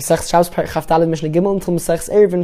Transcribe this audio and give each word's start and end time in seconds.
Shabbos 0.00 0.48
Mishnah 1.08 1.28
Gimel 1.28 1.54
until 1.54 1.74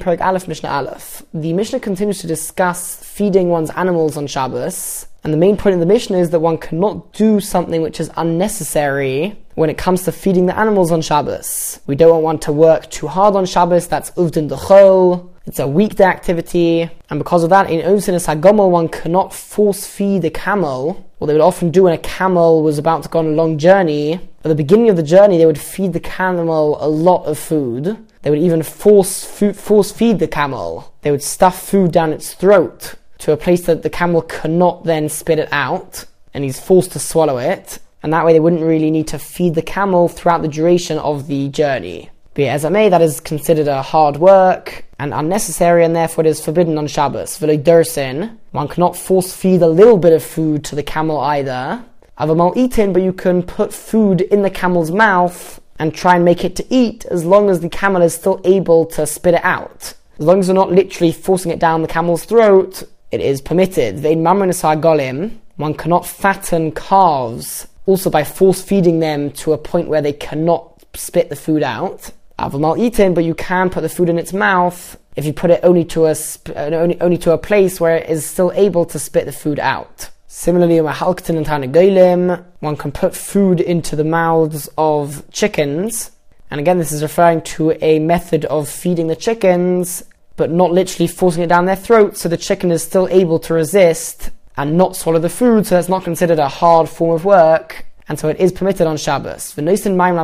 Perek 0.00 0.20
Aleph 0.20 0.46
Mishnah 0.48 0.68
Aleph. 0.68 1.22
The 1.32 1.52
Mishnah 1.52 1.80
continues 1.80 2.20
to 2.20 2.26
discuss 2.26 3.02
feeding 3.02 3.48
one's 3.48 3.70
animals 3.70 4.16
on 4.16 4.26
Shabbos, 4.26 5.06
and 5.24 5.32
the 5.32 5.38
main 5.38 5.56
point 5.56 5.74
of 5.74 5.80
the 5.80 5.86
Mishnah 5.86 6.18
is 6.18 6.30
that 6.30 6.40
one 6.40 6.58
cannot 6.58 7.12
do 7.12 7.40
something 7.40 7.82
which 7.82 7.98
is 8.00 8.10
unnecessary 8.16 9.36
when 9.54 9.70
it 9.70 9.78
comes 9.78 10.04
to 10.04 10.12
feeding 10.12 10.46
the 10.46 10.58
animals 10.58 10.92
on 10.92 11.00
Shabbos. 11.02 11.80
We 11.86 11.96
don't 11.96 12.10
want 12.10 12.24
one 12.24 12.38
to 12.40 12.52
work 12.52 12.90
too 12.90 13.06
hard 13.06 13.34
on 13.34 13.46
Shabbos, 13.46 13.88
that's 13.88 14.10
Uvdin 14.12 14.48
Dechol, 14.48 15.30
it's 15.46 15.60
a 15.60 15.68
weekday 15.68 16.04
activity, 16.04 16.90
and 17.08 17.20
because 17.20 17.44
of 17.44 17.50
that, 17.50 17.70
in 17.70 17.80
Onsinus 17.80 18.26
Hagomel, 18.26 18.68
one 18.68 18.88
cannot 18.88 19.32
force 19.32 19.86
feed 19.86 20.24
a 20.24 20.30
camel. 20.30 21.08
What 21.18 21.28
they 21.28 21.34
would 21.34 21.40
often 21.40 21.70
do 21.70 21.84
when 21.84 21.92
a 21.92 21.98
camel 21.98 22.64
was 22.64 22.78
about 22.78 23.04
to 23.04 23.08
go 23.08 23.20
on 23.20 23.26
a 23.26 23.30
long 23.30 23.56
journey, 23.56 24.20
at 24.46 24.48
the 24.48 24.62
beginning 24.62 24.88
of 24.90 24.96
the 24.96 25.02
journey, 25.02 25.38
they 25.38 25.46
would 25.46 25.58
feed 25.58 25.92
the 25.92 25.98
camel 25.98 26.78
a 26.80 26.86
lot 26.86 27.24
of 27.24 27.36
food. 27.36 27.96
They 28.22 28.30
would 28.30 28.38
even 28.38 28.62
force 28.62 29.24
food, 29.24 29.56
force 29.56 29.90
feed 29.90 30.20
the 30.20 30.28
camel. 30.28 30.94
They 31.02 31.10
would 31.10 31.22
stuff 31.22 31.60
food 31.60 31.90
down 31.90 32.12
its 32.12 32.32
throat 32.32 32.94
to 33.18 33.32
a 33.32 33.36
place 33.36 33.66
that 33.66 33.82
the 33.82 33.90
camel 33.90 34.22
cannot 34.22 34.84
then 34.84 35.08
spit 35.08 35.40
it 35.40 35.48
out, 35.50 36.04
and 36.32 36.44
he's 36.44 36.60
forced 36.60 36.92
to 36.92 37.00
swallow 37.00 37.38
it. 37.38 37.80
And 38.04 38.12
that 38.12 38.24
way, 38.24 38.34
they 38.34 38.40
wouldn't 38.40 38.62
really 38.62 38.92
need 38.92 39.08
to 39.08 39.18
feed 39.18 39.56
the 39.56 39.62
camel 39.62 40.08
throughout 40.08 40.42
the 40.42 40.48
duration 40.48 40.98
of 40.98 41.26
the 41.26 41.48
journey. 41.48 42.10
Be 42.34 42.44
it 42.44 42.50
as 42.50 42.64
it 42.64 42.70
may, 42.70 42.88
that 42.88 43.02
is 43.02 43.18
considered 43.18 43.66
a 43.66 43.82
hard 43.82 44.18
work 44.18 44.84
and 45.00 45.12
unnecessary, 45.12 45.84
and 45.84 45.96
therefore 45.96 46.24
it 46.24 46.28
is 46.28 46.44
forbidden 46.44 46.78
on 46.78 46.86
Shabbos. 46.86 47.36
V'lo 47.38 47.60
dersin, 47.60 48.36
one 48.52 48.68
cannot 48.68 48.96
force 48.96 49.34
feed 49.34 49.62
a 49.62 49.66
little 49.66 49.98
bit 49.98 50.12
of 50.12 50.22
food 50.22 50.62
to 50.66 50.76
the 50.76 50.84
camel 50.84 51.18
either. 51.18 51.84
Avamal 52.18 52.56
eaten, 52.56 52.92
but 52.92 53.02
you 53.02 53.12
can 53.12 53.42
put 53.42 53.74
food 53.74 54.22
in 54.22 54.42
the 54.42 54.50
camel's 54.50 54.90
mouth 54.90 55.60
and 55.78 55.94
try 55.94 56.16
and 56.16 56.24
make 56.24 56.44
it 56.44 56.56
to 56.56 56.66
eat 56.70 57.04
as 57.06 57.24
long 57.24 57.50
as 57.50 57.60
the 57.60 57.68
camel 57.68 58.00
is 58.00 58.14
still 58.14 58.40
able 58.44 58.86
to 58.86 59.06
spit 59.06 59.34
it 59.34 59.44
out. 59.44 59.94
As 60.18 60.24
long 60.24 60.40
as 60.40 60.48
you're 60.48 60.54
not 60.54 60.72
literally 60.72 61.12
forcing 61.12 61.52
it 61.52 61.58
down 61.58 61.82
the 61.82 61.88
camel's 61.88 62.24
throat, 62.24 62.82
it 63.10 63.20
is 63.20 63.42
permitted. 63.42 63.98
Vein 63.98 64.22
golim, 64.24 65.36
one 65.56 65.74
cannot 65.74 66.06
fatten 66.06 66.72
calves 66.72 67.68
also 67.84 68.10
by 68.10 68.24
force 68.24 68.62
feeding 68.62 68.98
them 68.98 69.30
to 69.30 69.52
a 69.52 69.58
point 69.58 69.88
where 69.88 70.02
they 70.02 70.12
cannot 70.12 70.84
spit 70.94 71.28
the 71.28 71.36
food 71.36 71.62
out. 71.62 72.10
Avamal 72.38 72.78
eaten, 72.78 73.14
but 73.14 73.24
you 73.24 73.34
can 73.34 73.70
put 73.70 73.82
the 73.82 73.88
food 73.88 74.08
in 74.08 74.18
its 74.18 74.32
mouth 74.32 74.98
if 75.16 75.24
you 75.24 75.32
put 75.32 75.50
it 75.50 75.60
only 75.62 75.84
to 75.84 76.06
a 76.06 76.14
sp- 76.14 76.52
uh, 76.54 76.70
only, 76.72 77.00
only 77.00 77.18
to 77.18 77.32
a 77.32 77.38
place 77.38 77.80
where 77.80 77.96
it 77.96 78.10
is 78.10 78.26
still 78.26 78.52
able 78.54 78.84
to 78.84 78.98
spit 78.98 79.24
the 79.24 79.32
food 79.32 79.58
out. 79.58 80.10
Similarly, 80.38 80.74
mahalktin 80.74 81.38
and 81.38 81.46
tanagolim, 81.46 82.44
one 82.60 82.76
can 82.76 82.92
put 82.92 83.16
food 83.16 83.58
into 83.58 83.96
the 83.96 84.04
mouths 84.04 84.68
of 84.76 85.24
chickens, 85.30 86.10
and 86.50 86.60
again, 86.60 86.76
this 86.76 86.92
is 86.92 87.02
referring 87.02 87.40
to 87.56 87.72
a 87.80 88.00
method 88.00 88.44
of 88.44 88.68
feeding 88.68 89.06
the 89.06 89.16
chickens, 89.16 90.04
but 90.36 90.50
not 90.50 90.72
literally 90.72 91.06
forcing 91.06 91.42
it 91.42 91.46
down 91.46 91.64
their 91.64 91.74
throat, 91.74 92.18
so 92.18 92.28
the 92.28 92.36
chicken 92.36 92.70
is 92.70 92.82
still 92.82 93.08
able 93.08 93.38
to 93.38 93.54
resist 93.54 94.30
and 94.58 94.76
not 94.76 94.94
swallow 94.94 95.18
the 95.18 95.30
food, 95.30 95.66
so 95.66 95.74
that's 95.74 95.88
not 95.88 96.04
considered 96.04 96.38
a 96.38 96.48
hard 96.48 96.86
form 96.86 97.16
of 97.16 97.24
work, 97.24 97.86
and 98.06 98.18
so 98.18 98.28
it 98.28 98.38
is 98.38 98.52
permitted 98.52 98.86
on 98.86 98.98
Shabbos. 98.98 99.54
V'noisin 99.54 99.96
maim 99.96 100.16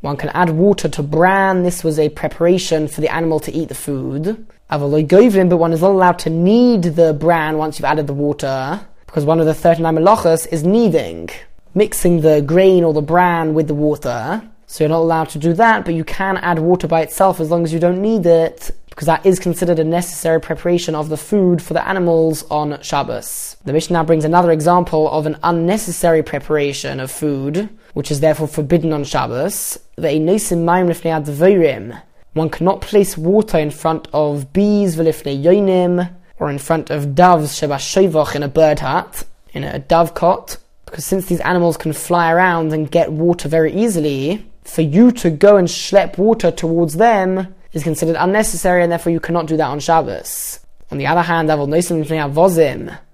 one 0.00 0.16
can 0.16 0.30
add 0.30 0.48
water 0.48 0.88
to 0.88 1.02
bran. 1.02 1.62
This 1.62 1.84
was 1.84 1.98
a 1.98 2.08
preparation 2.08 2.88
for 2.88 3.02
the 3.02 3.12
animal 3.12 3.38
to 3.40 3.52
eat 3.52 3.68
the 3.68 3.74
food. 3.74 4.46
Avaloy 4.70 5.48
but 5.50 5.56
one 5.58 5.74
is 5.74 5.82
not 5.82 5.90
allowed 5.90 6.18
to 6.20 6.30
knead 6.30 6.84
the 6.84 7.12
bran 7.12 7.58
once 7.58 7.78
you've 7.78 7.84
added 7.84 8.06
the 8.06 8.14
water, 8.14 8.80
because 9.10 9.24
one 9.24 9.40
of 9.40 9.46
the 9.46 9.54
39 9.54 9.96
melachas 9.96 10.46
is 10.52 10.62
kneading, 10.62 11.28
mixing 11.74 12.20
the 12.20 12.40
grain 12.40 12.84
or 12.84 12.92
the 12.92 13.02
bran 13.02 13.54
with 13.54 13.66
the 13.66 13.74
water. 13.74 14.40
So 14.68 14.84
you're 14.84 14.88
not 14.88 15.00
allowed 15.00 15.30
to 15.30 15.38
do 15.38 15.52
that, 15.54 15.84
but 15.84 15.94
you 15.94 16.04
can 16.04 16.36
add 16.36 16.60
water 16.60 16.86
by 16.86 17.00
itself 17.00 17.40
as 17.40 17.50
long 17.50 17.64
as 17.64 17.72
you 17.72 17.80
don't 17.80 18.00
need 18.00 18.24
it, 18.24 18.70
because 18.88 19.06
that 19.06 19.26
is 19.26 19.40
considered 19.40 19.80
a 19.80 19.84
necessary 19.84 20.40
preparation 20.40 20.94
of 20.94 21.08
the 21.08 21.16
food 21.16 21.60
for 21.60 21.74
the 21.74 21.84
animals 21.88 22.44
on 22.52 22.80
Shabbos. 22.82 23.56
The 23.64 23.72
Mishnah 23.72 24.04
brings 24.04 24.24
another 24.24 24.52
example 24.52 25.10
of 25.10 25.26
an 25.26 25.38
unnecessary 25.42 26.22
preparation 26.22 27.00
of 27.00 27.10
food, 27.10 27.68
which 27.94 28.12
is 28.12 28.20
therefore 28.20 28.46
forbidden 28.46 28.92
on 28.92 29.02
Shabbos. 29.02 29.76
One 29.96 30.38
cannot 32.48 32.80
place 32.80 33.18
water 33.18 33.58
in 33.58 33.72
front 33.72 34.06
of 34.12 34.52
bees 34.52 34.94
yonim, 34.94 36.14
or 36.40 36.50
in 36.50 36.58
front 36.58 36.90
of 36.90 37.14
doves 37.14 37.56
sheba 37.56 37.78
in 38.34 38.42
a 38.42 38.48
bird 38.48 38.80
hut, 38.80 39.24
in 39.52 39.62
a 39.62 39.78
dovecot, 39.78 40.56
because 40.86 41.04
since 41.04 41.26
these 41.26 41.40
animals 41.40 41.76
can 41.76 41.92
fly 41.92 42.32
around 42.32 42.72
and 42.72 42.90
get 42.90 43.12
water 43.12 43.48
very 43.48 43.72
easily, 43.72 44.44
for 44.64 44.82
you 44.82 45.12
to 45.12 45.30
go 45.30 45.56
and 45.56 45.68
schlep 45.68 46.18
water 46.18 46.50
towards 46.50 46.94
them 46.96 47.54
is 47.72 47.84
considered 47.84 48.16
unnecessary, 48.18 48.82
and 48.82 48.90
therefore 48.90 49.12
you 49.12 49.20
cannot 49.20 49.46
do 49.46 49.56
that 49.56 49.68
on 49.68 49.78
Shabbos. 49.78 50.58
On 50.90 50.98
the 50.98 51.06
other 51.06 51.22
hand, 51.22 51.48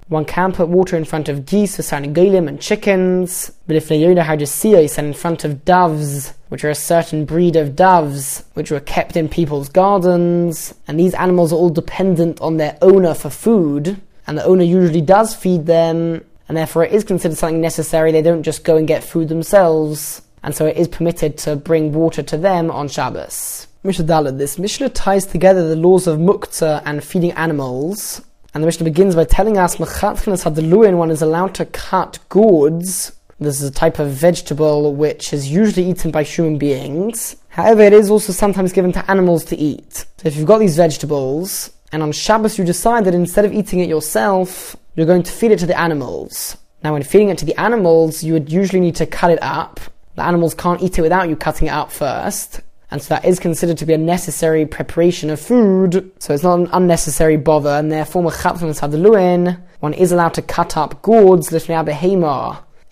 one 0.09 0.25
can 0.25 0.53
put 0.53 0.69
water 0.69 0.97
in 0.97 1.05
front 1.05 1.29
of 1.29 1.47
geese, 1.47 1.77
for 1.77 1.83
sarnigolim, 1.83 2.49
and 2.49 2.61
chickens, 2.61 3.51
but 3.67 3.77
if 3.77 3.91
Leona 3.91 4.23
hardesios 4.23 4.99
and 4.99 5.09
in 5.09 5.15
front 5.15 5.45
of 5.45 5.65
doves, 5.65 6.35
which 6.49 6.65
are 6.65 6.71
a 6.71 6.75
certain 6.75 7.25
breed 7.25 7.57
of 7.57 7.75
doves, 7.75 8.45
which 8.55 8.71
were 8.71 8.81
kept 8.81 9.17
in 9.17 9.29
people's 9.29 9.69
gardens, 9.69 10.75
and 10.87 10.99
these 10.99 11.15
animals 11.15 11.53
are 11.53 11.57
all 11.57 11.71
dependent 11.71 12.41
on 12.41 12.57
their 12.57 12.79
owner 12.83 13.15
for 13.15 13.31
food, 13.31 14.01
and 14.27 14.39
the 14.39 14.45
owner 14.45 14.65
usually 14.65 15.01
does 15.01 15.35
feed 15.35 15.67
them, 15.67 16.25
and 16.49 16.57
therefore 16.57 16.85
it 16.85 16.93
is 16.93 17.05
considered 17.05 17.37
something 17.37 17.61
necessary. 17.61 18.13
They 18.13 18.23
don't 18.23 18.43
just 18.43 18.65
go 18.65 18.77
and 18.77 18.87
get 18.87 19.03
food 19.03 19.29
themselves 19.29 20.23
and 20.47 20.55
so 20.55 20.65
it 20.65 20.77
is 20.77 20.87
permitted 20.87 21.37
to 21.39 21.57
bring 21.57 21.93
water 21.93 22.23
to 22.23 22.37
them 22.37 22.71
on 22.71 22.87
Shabbos. 22.87 23.67
Mishnah 23.83 24.05
Dalet. 24.05 24.39
This 24.39 24.61
Mishnah 24.61 24.91
ties 24.91 25.27
together 25.27 25.69
the 25.69 25.75
laws 25.75 26.07
of 26.07 26.21
muktzah 26.21 26.83
and 26.85 27.03
feeding 27.03 27.33
animals. 27.33 28.23
And 28.57 28.63
the 28.63 28.69
Mishnah 28.69 28.85
begins 28.85 29.15
by 29.15 29.25
telling 29.25 29.59
us 29.59 29.77
Mechatchinas 29.77 30.51
Hadaluin, 30.51 30.97
one 30.97 31.11
is 31.11 31.21
allowed 31.21 31.55
to 31.57 31.67
cut 31.67 32.19
gourds. 32.31 33.13
This 33.39 33.61
is 33.61 33.69
a 33.69 33.71
type 33.71 33.99
of 33.99 34.09
vegetable 34.09 34.95
which 34.95 35.35
is 35.35 35.53
usually 35.53 35.91
eaten 35.91 36.11
by 36.11 36.23
human 36.23 36.57
beings. 36.57 37.37
However, 37.51 37.83
it 37.83 37.93
is 37.93 38.09
also 38.09 38.33
sometimes 38.33 38.73
given 38.73 38.93
to 38.93 39.11
animals 39.11 39.45
to 39.45 39.57
eat. 39.59 39.93
So 39.93 40.29
if 40.29 40.37
you've 40.37 40.47
got 40.47 40.61
these 40.61 40.75
vegetables, 40.75 41.71
and 41.93 42.03
on 42.03 42.13
Shabbos 42.13 42.57
you 42.57 42.65
decide 42.65 43.05
that 43.05 43.13
instead 43.13 43.45
of 43.45 43.53
eating 43.53 43.81
it 43.81 43.91
yourself, 43.91 44.75
you're 44.95 45.05
going 45.05 45.25
to 45.25 45.33
feed 45.33 45.51
it 45.51 45.59
to 45.59 45.67
the 45.67 45.79
animals. 45.79 46.57
Now, 46.83 46.95
when 46.95 47.03
feeding 47.03 47.29
it 47.29 47.37
to 47.37 47.45
the 47.45 47.61
animals, 47.61 48.25
you 48.25 48.33
would 48.33 48.51
usually 48.51 48.81
need 48.81 48.97
to 48.97 49.05
cut 49.05 49.31
it 49.31 49.43
up 49.43 49.81
the 50.17 50.25
animals 50.25 50.55
can't 50.55 50.83
eat 50.83 50.99
it 50.99 51.03
without 51.03 51.29
you 51.29 51.37
cutting 51.37 51.69
it 51.69 51.73
up 51.73 51.93
first. 51.93 52.63
And 52.91 53.03
so 53.03 53.15
that 53.15 53.25
is 53.25 53.41
considered 53.41 53.79
to 53.79 53.87
be 53.87 53.95
a 53.95 53.99
necessary 53.99 54.65
preparation 54.65 55.31
of 55.31 55.41
food. 55.41 56.13
So 56.19 56.33
it's 56.33 56.43
not 56.43 56.61
an 56.61 56.69
unnecessary 56.73 57.37
bother, 57.37 57.71
and 57.71 57.91
therefore 57.91 58.23
one 58.23 59.93
is 59.95 60.13
allowed 60.13 60.35
to 60.35 60.43
cut 60.43 60.77
up 60.77 61.03
gourds 61.03 61.53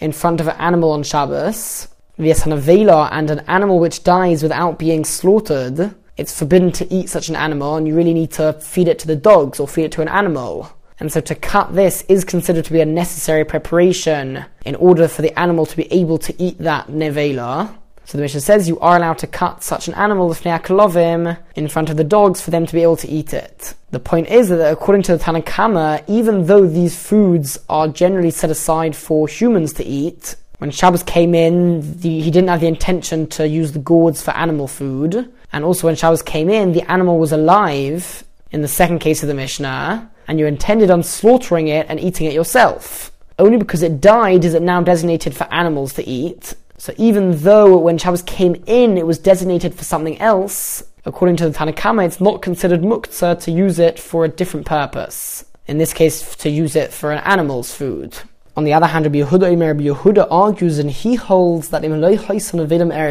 in 0.01 0.13
front 0.13 0.41
of 0.41 0.49
an 0.49 0.57
animal 0.59 0.91
on 0.91 1.03
Shabbos. 1.03 1.89
Vela 2.19 3.09
and 3.13 3.31
an 3.31 3.41
animal 3.41 3.79
which 3.79 4.05
dies 4.05 4.43
without 4.43 4.79
being 4.79 5.05
slaughtered, 5.05 5.95
it's 6.17 6.39
forbidden 6.39 6.71
to 6.73 6.93
eat 6.93 7.09
such 7.09 7.29
an 7.29 7.37
animal, 7.37 7.77
and 7.77 7.89
you 7.89 7.95
really 7.97 8.15
need 8.15 8.31
to 8.33 8.53
feed 8.55 8.87
it 8.87 8.99
to 9.01 9.07
the 9.07 9.17
dogs 9.17 9.59
or 9.59 9.67
feed 9.67 9.85
it 9.85 9.93
to 9.93 10.03
an 10.03 10.09
animal. 10.09 10.71
And 11.01 11.13
so 11.13 11.21
to 11.21 11.35
cut 11.35 11.75
this 11.75 12.05
is 12.09 12.25
considered 12.25 12.65
to 12.67 12.73
be 12.73 12.81
a 12.81 12.87
necessary 12.87 13.45
preparation 13.45 14.45
in 14.65 14.77
order 14.77 15.09
for 15.09 15.23
the 15.23 15.37
animal 15.39 15.67
to 15.67 15.77
be 15.77 15.93
able 15.93 16.19
to 16.19 16.35
eat 16.41 16.59
that 16.59 16.87
nevela. 16.87 17.77
So 18.05 18.19
the 18.19 18.23
Mishnah 18.23 18.41
says 18.41 18.69
you 18.69 18.79
are 18.81 18.97
allowed 18.97 19.19
to 19.19 19.27
cut 19.27 19.63
such 19.63 19.89
an 19.89 19.95
animal 19.95 20.29
the 20.29 20.35
fneaklovim, 20.35 21.39
in 21.57 21.69
front 21.69 21.91
of 21.91 21.97
the 21.97 22.05
dogs 22.05 22.41
for 22.41 22.51
them 22.51 22.67
to 22.67 22.73
be 22.73 22.83
able 22.83 22.97
to 22.99 23.09
eat 23.09 23.33
it. 23.33 23.75
The 23.91 24.01
point 24.01 24.29
is 24.29 24.49
that 24.49 24.73
according 24.73 25.03
to 25.05 25.17
the 25.17 25.23
Tanakama, 25.23 26.05
even 26.09 26.47
though 26.47 26.67
these 26.67 26.97
foods 26.97 27.59
are 27.69 27.89
generally 27.89 28.31
set 28.31 28.51
aside 28.51 28.95
for 28.95 29.29
humans 29.29 29.73
to 29.75 29.85
eat, 29.85 30.37
when 30.59 30.71
Shabbos 30.71 31.03
came 31.03 31.35
in, 31.35 32.01
the, 32.01 32.21
he 32.21 32.31
didn't 32.31 32.49
have 32.49 32.61
the 32.61 32.67
intention 32.67 33.27
to 33.29 33.47
use 33.47 33.73
the 33.73 33.79
gourds 33.79 34.23
for 34.23 34.31
animal 34.33 34.69
food. 34.69 35.33
And 35.53 35.65
also 35.65 35.87
when 35.87 35.97
Shabbos 35.97 36.23
came 36.23 36.49
in, 36.49 36.73
the 36.73 36.91
animal 36.91 37.19
was 37.19 37.33
alive 37.33 38.25
in 38.51 38.63
the 38.63 38.69
second 38.69 39.01
case 39.01 39.23
of 39.23 39.29
the 39.29 39.35
Mishnah 39.35 40.11
and 40.27 40.39
you 40.39 40.47
intended 40.47 40.91
on 40.91 41.03
slaughtering 41.03 41.69
it 41.69 41.87
and 41.89 42.01
eating 42.01 42.27
it 42.27 42.33
yourself. 42.33 43.13
Only 43.39 43.59
because 43.59 43.83
it 43.83 44.01
died 44.01 44.45
is 44.45 44.55
it 44.55 44.63
now 44.63 44.81
designated 44.81 45.37
for 45.37 45.53
animals 45.53 45.95
to 45.95 46.09
eat. 46.09 46.55
So 46.85 46.93
even 46.99 47.39
though 47.39 47.79
when 47.79 47.97
Shabbos 47.97 48.21
came 48.21 48.63
in 48.67 48.99
it 48.99 49.07
was 49.07 49.19
designated 49.19 49.75
for 49.75 49.85
something 49.85 50.21
else, 50.21 50.83
according 51.07 51.37
to 51.37 51.49
the 51.49 51.59
Tanakama, 51.59 52.05
it's 52.05 52.21
not 52.21 52.43
considered 52.43 52.83
muktzah 52.83 53.43
to 53.45 53.51
use 53.51 53.79
it 53.79 53.99
for 53.99 54.27
a 54.27 54.29
different 54.29 54.67
purpose. 54.67 55.47
In 55.67 55.79
this 55.79 55.95
case, 55.95 56.37
to 56.37 56.51
use 56.51 56.77
it 56.77 56.93
for 56.93 57.11
an 57.11 57.25
animal's 57.25 57.75
food. 57.75 58.19
On 58.55 58.65
the 58.65 58.75
other 58.75 58.87
hand, 58.87 59.07
Rabbi 59.07 59.21
Yehuda 59.21 59.53
Omer, 59.55 59.69
Rabbi 59.69 59.85
Yehuda 59.85 60.29
argues 60.31 60.79
and 60.79 60.91
he 60.91 61.15
holds 61.15 61.71
that 61.71 61.85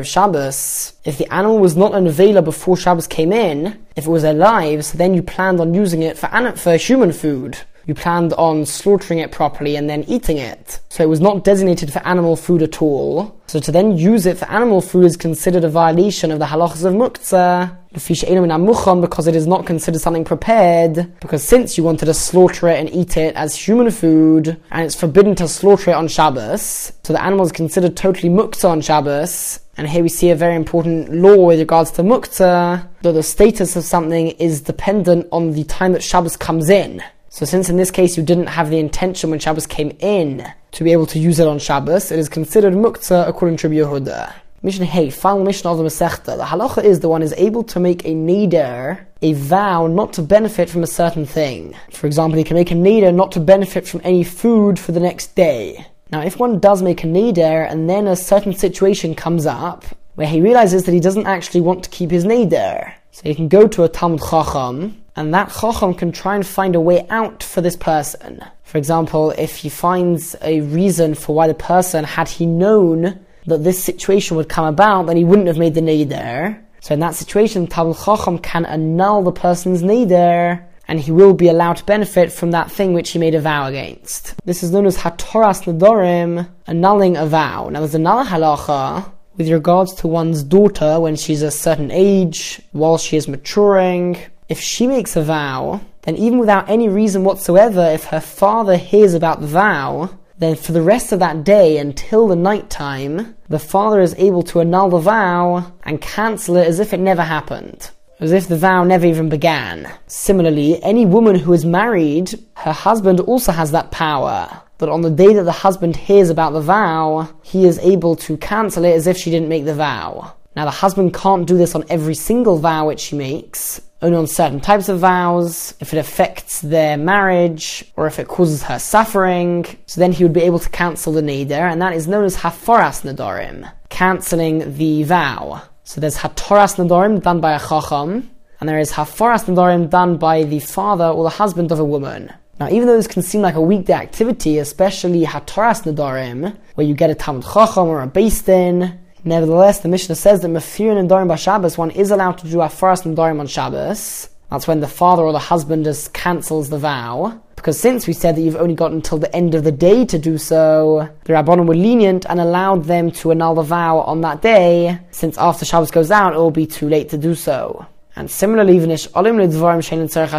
Shabbos, 0.05 0.93
if 1.03 1.17
the 1.17 1.33
animal 1.33 1.57
was 1.57 1.75
not 1.75 1.95
an 1.95 2.05
Avela 2.05 2.43
before 2.43 2.77
Shabbos 2.77 3.07
came 3.07 3.33
in, 3.33 3.83
if 3.95 4.05
it 4.05 4.11
was 4.11 4.23
alive, 4.23 4.85
so 4.85 4.99
then 4.99 5.15
you 5.15 5.23
planned 5.23 5.59
on 5.59 5.73
using 5.73 6.03
it 6.03 6.15
for, 6.15 6.27
for 6.57 6.77
human 6.77 7.11
food. 7.11 7.57
You 7.85 7.93
planned 7.93 8.33
on 8.33 8.65
slaughtering 8.65 9.19
it 9.19 9.31
properly 9.31 9.75
and 9.75 9.89
then 9.89 10.03
eating 10.05 10.37
it. 10.37 10.79
So 10.89 11.03
it 11.03 11.09
was 11.09 11.21
not 11.21 11.43
designated 11.43 11.91
for 11.91 11.99
animal 11.99 12.35
food 12.35 12.61
at 12.61 12.81
all. 12.81 13.39
So 13.47 13.59
to 13.59 13.71
then 13.71 13.97
use 13.97 14.25
it 14.25 14.37
for 14.37 14.45
animal 14.45 14.81
food 14.81 15.05
is 15.05 15.17
considered 15.17 15.63
a 15.63 15.69
violation 15.69 16.31
of 16.31 16.39
the 16.39 16.45
halachas 16.45 16.85
of 16.85 16.93
muktzah 16.93 17.77
because 17.93 19.27
it 19.27 19.35
is 19.35 19.45
not 19.45 19.67
considered 19.67 20.01
something 20.01 20.25
prepared, 20.25 21.19
because 21.19 21.43
since 21.43 21.77
you 21.77 21.83
wanted 21.83 22.05
to 22.05 22.13
slaughter 22.13 22.67
it 22.67 22.79
and 22.79 22.89
eat 22.89 23.17
it 23.17 23.35
as 23.35 23.55
human 23.55 23.91
food, 23.91 24.59
and 24.71 24.83
it's 24.83 24.95
forbidden 24.95 25.35
to 25.35 25.47
slaughter 25.47 25.91
it 25.91 25.95
on 25.95 26.07
Shabbos, 26.07 26.91
so 27.03 27.13
the 27.13 27.23
animal 27.23 27.45
is 27.45 27.51
considered 27.51 27.95
totally 27.95 28.29
muktzah 28.33 28.69
on 28.69 28.81
Shabbos, 28.81 29.59
and 29.77 29.87
here 29.87 30.01
we 30.01 30.09
see 30.09 30.31
a 30.31 30.35
very 30.35 30.55
important 30.55 31.13
law 31.13 31.45
with 31.45 31.59
regards 31.59 31.91
to 31.91 32.01
muktzah, 32.01 32.87
that 33.03 33.11
the 33.11 33.21
status 33.21 33.75
of 33.75 33.83
something 33.83 34.29
is 34.29 34.61
dependent 34.61 35.27
on 35.31 35.51
the 35.51 35.63
time 35.65 35.91
that 35.91 36.01
Shabbos 36.01 36.35
comes 36.35 36.71
in. 36.71 37.03
So 37.33 37.47
since 37.47 37.67
in 37.67 37.77
this 37.77 37.89
case 37.89 38.15
you 38.15 38.21
didn't 38.21 38.45
have 38.45 38.69
the 38.69 38.77
intention 38.77 39.31
when 39.31 39.39
Shabbos 39.39 39.65
came 39.65 39.97
in 40.01 40.45
to 40.73 40.83
be 40.83 40.91
able 40.91 41.07
to 41.07 41.17
use 41.17 41.39
it 41.39 41.47
on 41.47 41.57
Shabbos, 41.57 42.11
it 42.11 42.19
is 42.19 42.29
considered 42.29 42.75
muktzah 42.75 43.27
according 43.27 43.57
to 43.57 43.67
Rabbi 43.67 43.79
Yehuda. 43.79 44.33
Mishnah 44.61 44.85
Hey, 44.85 45.09
final 45.09 45.43
Mishnah 45.43 45.71
of 45.71 45.79
the 45.79 45.83
Masechta. 45.83 46.37
The 46.37 46.43
halacha 46.43 46.83
is 46.83 46.99
the 46.99 47.09
one 47.09 47.23
is 47.23 47.33
able 47.33 47.63
to 47.63 47.79
make 47.79 48.05
a 48.05 48.13
neder, 48.13 49.03
a 49.23 49.33
vow 49.33 49.87
not 49.87 50.13
to 50.13 50.21
benefit 50.21 50.69
from 50.69 50.83
a 50.83 50.87
certain 50.87 51.25
thing. 51.25 51.75
For 51.89 52.05
example, 52.05 52.37
he 52.37 52.43
can 52.43 52.55
make 52.55 52.69
a 52.69 52.75
neder 52.75 53.11
not 53.11 53.31
to 53.31 53.39
benefit 53.39 53.87
from 53.87 54.01
any 54.03 54.23
food 54.23 54.77
for 54.77 54.91
the 54.91 54.99
next 54.99 55.35
day. 55.35 55.87
Now, 56.11 56.21
if 56.21 56.37
one 56.37 56.59
does 56.59 56.83
make 56.83 57.03
a 57.03 57.07
neder 57.07 57.67
and 57.67 57.89
then 57.89 58.05
a 58.05 58.15
certain 58.15 58.53
situation 58.53 59.15
comes 59.15 59.47
up 59.47 59.85
where 60.13 60.27
he 60.27 60.39
realizes 60.39 60.83
that 60.83 60.91
he 60.91 60.99
doesn't 60.99 61.25
actually 61.25 61.61
want 61.61 61.83
to 61.83 61.89
keep 61.89 62.11
his 62.11 62.25
neder, 62.25 62.93
so 63.09 63.23
he 63.23 63.33
can 63.33 63.47
go 63.47 63.67
to 63.67 63.81
a 63.81 63.89
Talmud 63.89 64.21
Chacham 64.21 65.02
and 65.15 65.33
that 65.33 65.51
Chacham 65.51 65.93
can 65.93 66.11
try 66.11 66.35
and 66.35 66.45
find 66.45 66.75
a 66.75 66.81
way 66.81 67.05
out 67.09 67.43
for 67.43 67.61
this 67.61 67.75
person. 67.75 68.43
For 68.63 68.77
example, 68.77 69.31
if 69.31 69.57
he 69.57 69.69
finds 69.69 70.35
a 70.41 70.61
reason 70.61 71.13
for 71.13 71.35
why 71.35 71.47
the 71.47 71.53
person, 71.53 72.03
had 72.03 72.27
he 72.27 72.45
known 72.45 73.19
that 73.45 73.63
this 73.63 73.83
situation 73.83 74.37
would 74.37 74.49
come 74.49 74.65
about, 74.65 75.05
then 75.05 75.17
he 75.17 75.23
wouldn't 75.23 75.47
have 75.47 75.57
made 75.57 75.75
the 75.75 75.81
neder. 75.81 76.59
So 76.79 76.93
in 76.93 76.99
that 77.01 77.15
situation, 77.15 77.67
Talmud 77.67 77.97
Chacham 78.03 78.39
can 78.39 78.65
annul 78.65 79.23
the 79.23 79.31
person's 79.31 79.83
neder, 79.83 80.65
and 80.87 80.99
he 80.99 81.11
will 81.11 81.33
be 81.33 81.47
allowed 81.47 81.77
to 81.77 81.85
benefit 81.85 82.31
from 82.31 82.51
that 82.51 82.71
thing 82.71 82.93
which 82.93 83.11
he 83.11 83.19
made 83.19 83.35
a 83.35 83.39
vow 83.39 83.67
against. 83.67 84.35
This 84.45 84.63
is 84.63 84.71
known 84.71 84.85
as 84.85 84.97
Hatoras 84.97 85.63
Nadorim, 85.63 86.49
annulling 86.67 87.15
a 87.15 87.25
vow. 87.25 87.69
Now 87.69 87.79
there's 87.79 87.95
another 87.95 88.29
halacha 88.29 89.09
with 89.37 89.49
regards 89.49 89.93
to 89.95 90.07
one's 90.07 90.43
daughter 90.43 90.99
when 90.99 91.15
she's 91.15 91.41
a 91.41 91.51
certain 91.51 91.89
age, 91.91 92.61
while 92.71 92.97
she 92.97 93.17
is 93.17 93.27
maturing, 93.27 94.17
if 94.49 94.59
she 94.59 94.87
makes 94.87 95.15
a 95.15 95.21
vow, 95.21 95.81
then 96.03 96.15
even 96.15 96.37
without 96.37 96.69
any 96.69 96.89
reason 96.89 97.23
whatsoever, 97.23 97.81
if 97.81 98.05
her 98.05 98.19
father 98.19 98.77
hears 98.77 99.13
about 99.13 99.41
the 99.41 99.47
vow, 99.47 100.09
then 100.37 100.55
for 100.55 100.71
the 100.73 100.81
rest 100.81 101.11
of 101.11 101.19
that 101.19 101.43
day 101.43 101.77
until 101.77 102.27
the 102.27 102.35
night 102.35 102.69
time, 102.69 103.35
the 103.47 103.59
father 103.59 104.01
is 104.01 104.15
able 104.17 104.43
to 104.43 104.59
annul 104.59 104.89
the 104.89 104.99
vow 104.99 105.71
and 105.83 106.01
cancel 106.01 106.57
it 106.57 106.67
as 106.67 106.79
if 106.79 106.93
it 106.93 106.99
never 106.99 107.21
happened. 107.21 107.89
As 108.19 108.31
if 108.31 108.47
the 108.47 108.57
vow 108.57 108.83
never 108.83 109.05
even 109.05 109.29
began. 109.29 109.91
Similarly, 110.07 110.81
any 110.83 111.05
woman 111.05 111.35
who 111.35 111.53
is 111.53 111.65
married, 111.65 112.33
her 112.55 112.73
husband 112.73 113.19
also 113.21 113.51
has 113.51 113.71
that 113.71 113.91
power. 113.91 114.49
That 114.79 114.89
on 114.89 115.01
the 115.01 115.09
day 115.09 115.33
that 115.33 115.43
the 115.43 115.51
husband 115.51 115.95
hears 115.95 116.29
about 116.29 116.53
the 116.53 116.61
vow, 116.61 117.29
he 117.41 117.65
is 117.65 117.79
able 117.79 118.15
to 118.17 118.37
cancel 118.37 118.85
it 118.85 118.93
as 118.93 119.07
if 119.07 119.17
she 119.17 119.31
didn't 119.31 119.49
make 119.49 119.65
the 119.65 119.75
vow. 119.75 120.33
Now, 120.55 120.65
the 120.65 120.71
husband 120.71 121.13
can't 121.13 121.47
do 121.47 121.57
this 121.57 121.73
on 121.73 121.85
every 121.89 122.15
single 122.15 122.57
vow 122.57 122.87
which 122.87 122.99
she 122.99 123.15
makes, 123.15 123.81
only 124.03 124.17
on 124.17 124.27
certain 124.27 124.59
types 124.59 124.89
of 124.89 124.99
vows, 124.99 125.73
if 125.79 125.93
it 125.93 125.97
affects 125.97 126.59
their 126.61 126.97
marriage, 126.97 127.85
or 127.95 128.05
if 128.05 128.19
it 128.19 128.27
causes 128.27 128.61
her 128.63 128.77
suffering. 128.77 129.65
So 129.85 130.01
then 130.01 130.11
he 130.11 130.23
would 130.23 130.33
be 130.33 130.41
able 130.41 130.59
to 130.59 130.69
cancel 130.69 131.13
the 131.13 131.21
neder, 131.21 131.71
and 131.71 131.81
that 131.81 131.93
is 131.93 132.07
known 132.07 132.25
as 132.25 132.35
haforas 132.35 133.01
nedarim, 133.03 133.71
cancelling 133.89 134.75
the 134.75 135.03
vow. 135.03 135.63
So 135.85 136.01
there's 136.01 136.17
hatoras 136.17 136.75
nedarim 136.75 137.23
done 137.23 137.39
by 137.39 137.53
a 137.53 137.59
chacham, 137.59 138.29
and 138.59 138.69
there 138.69 138.79
is 138.79 138.91
haforas 138.91 139.45
nedarim 139.45 139.89
done 139.89 140.17
by 140.17 140.43
the 140.43 140.59
father 140.59 141.05
or 141.05 141.23
the 141.23 141.29
husband 141.29 141.71
of 141.71 141.79
a 141.79 141.85
woman. 141.85 142.31
Now, 142.59 142.69
even 142.69 142.87
though 142.87 142.97
this 142.97 143.07
can 143.07 143.23
seem 143.23 143.41
like 143.41 143.55
a 143.55 143.61
weekday 143.61 143.93
activity, 143.93 144.59
especially 144.59 145.23
hatoras 145.23 145.83
nedarim, 145.83 146.55
where 146.75 146.85
you 146.85 146.93
get 146.93 147.09
a 147.09 147.15
Talmud 147.15 147.45
Chacham 147.45 147.87
or 147.87 148.01
a 148.01 148.07
Beis 148.07 148.45
Din, 148.45 148.99
Nevertheless, 149.25 149.79
the 149.79 149.87
Mishnah 149.89 150.15
says 150.15 150.41
that 150.41 150.49
Mefir 150.49 150.97
and 150.97 151.09
Dorim 151.09 151.37
Shabbos, 151.37 151.77
one 151.77 151.91
is 151.91 152.11
allowed 152.11 152.37
to 152.39 152.49
do 152.49 152.57
Afaras 152.57 153.05
and 153.05 153.15
Dorim 153.17 153.39
on 153.39 153.47
Shabbos. 153.47 154.29
That's 154.49 154.67
when 154.67 154.81
the 154.81 154.87
father 154.87 155.23
or 155.23 155.31
the 155.31 155.39
husband 155.39 155.85
just 155.85 156.13
cancels 156.13 156.69
the 156.69 156.77
vow. 156.77 157.41
Because 157.55 157.79
since 157.79 158.05
we 158.05 158.11
said 158.11 158.35
that 158.35 158.41
you've 158.41 158.57
only 158.57 158.75
got 158.75 158.91
until 158.91 159.17
the 159.17 159.33
end 159.33 159.55
of 159.55 159.63
the 159.63 159.71
day 159.71 160.03
to 160.05 160.19
do 160.19 160.37
so, 160.37 161.09
the 161.23 161.31
Rabbanon 161.33 161.65
were 161.65 161.75
lenient 161.75 162.25
and 162.29 162.41
allowed 162.41 162.83
them 162.83 163.09
to 163.11 163.31
annul 163.31 163.55
the 163.55 163.61
vow 163.61 163.99
on 163.99 164.19
that 164.21 164.41
day, 164.41 164.99
since 165.11 165.37
after 165.37 165.63
Shabbos 165.63 165.89
goes 165.89 166.11
out, 166.11 166.33
it 166.33 166.37
will 166.37 166.51
be 166.51 166.67
too 166.67 166.89
late 166.89 167.07
to 167.09 167.17
do 167.17 167.33
so. 167.33 167.85
And 168.17 168.29
similarly, 168.29 168.77
V'nish 168.79 169.07
Olim 169.15 169.37
Lidvarim 169.37 169.81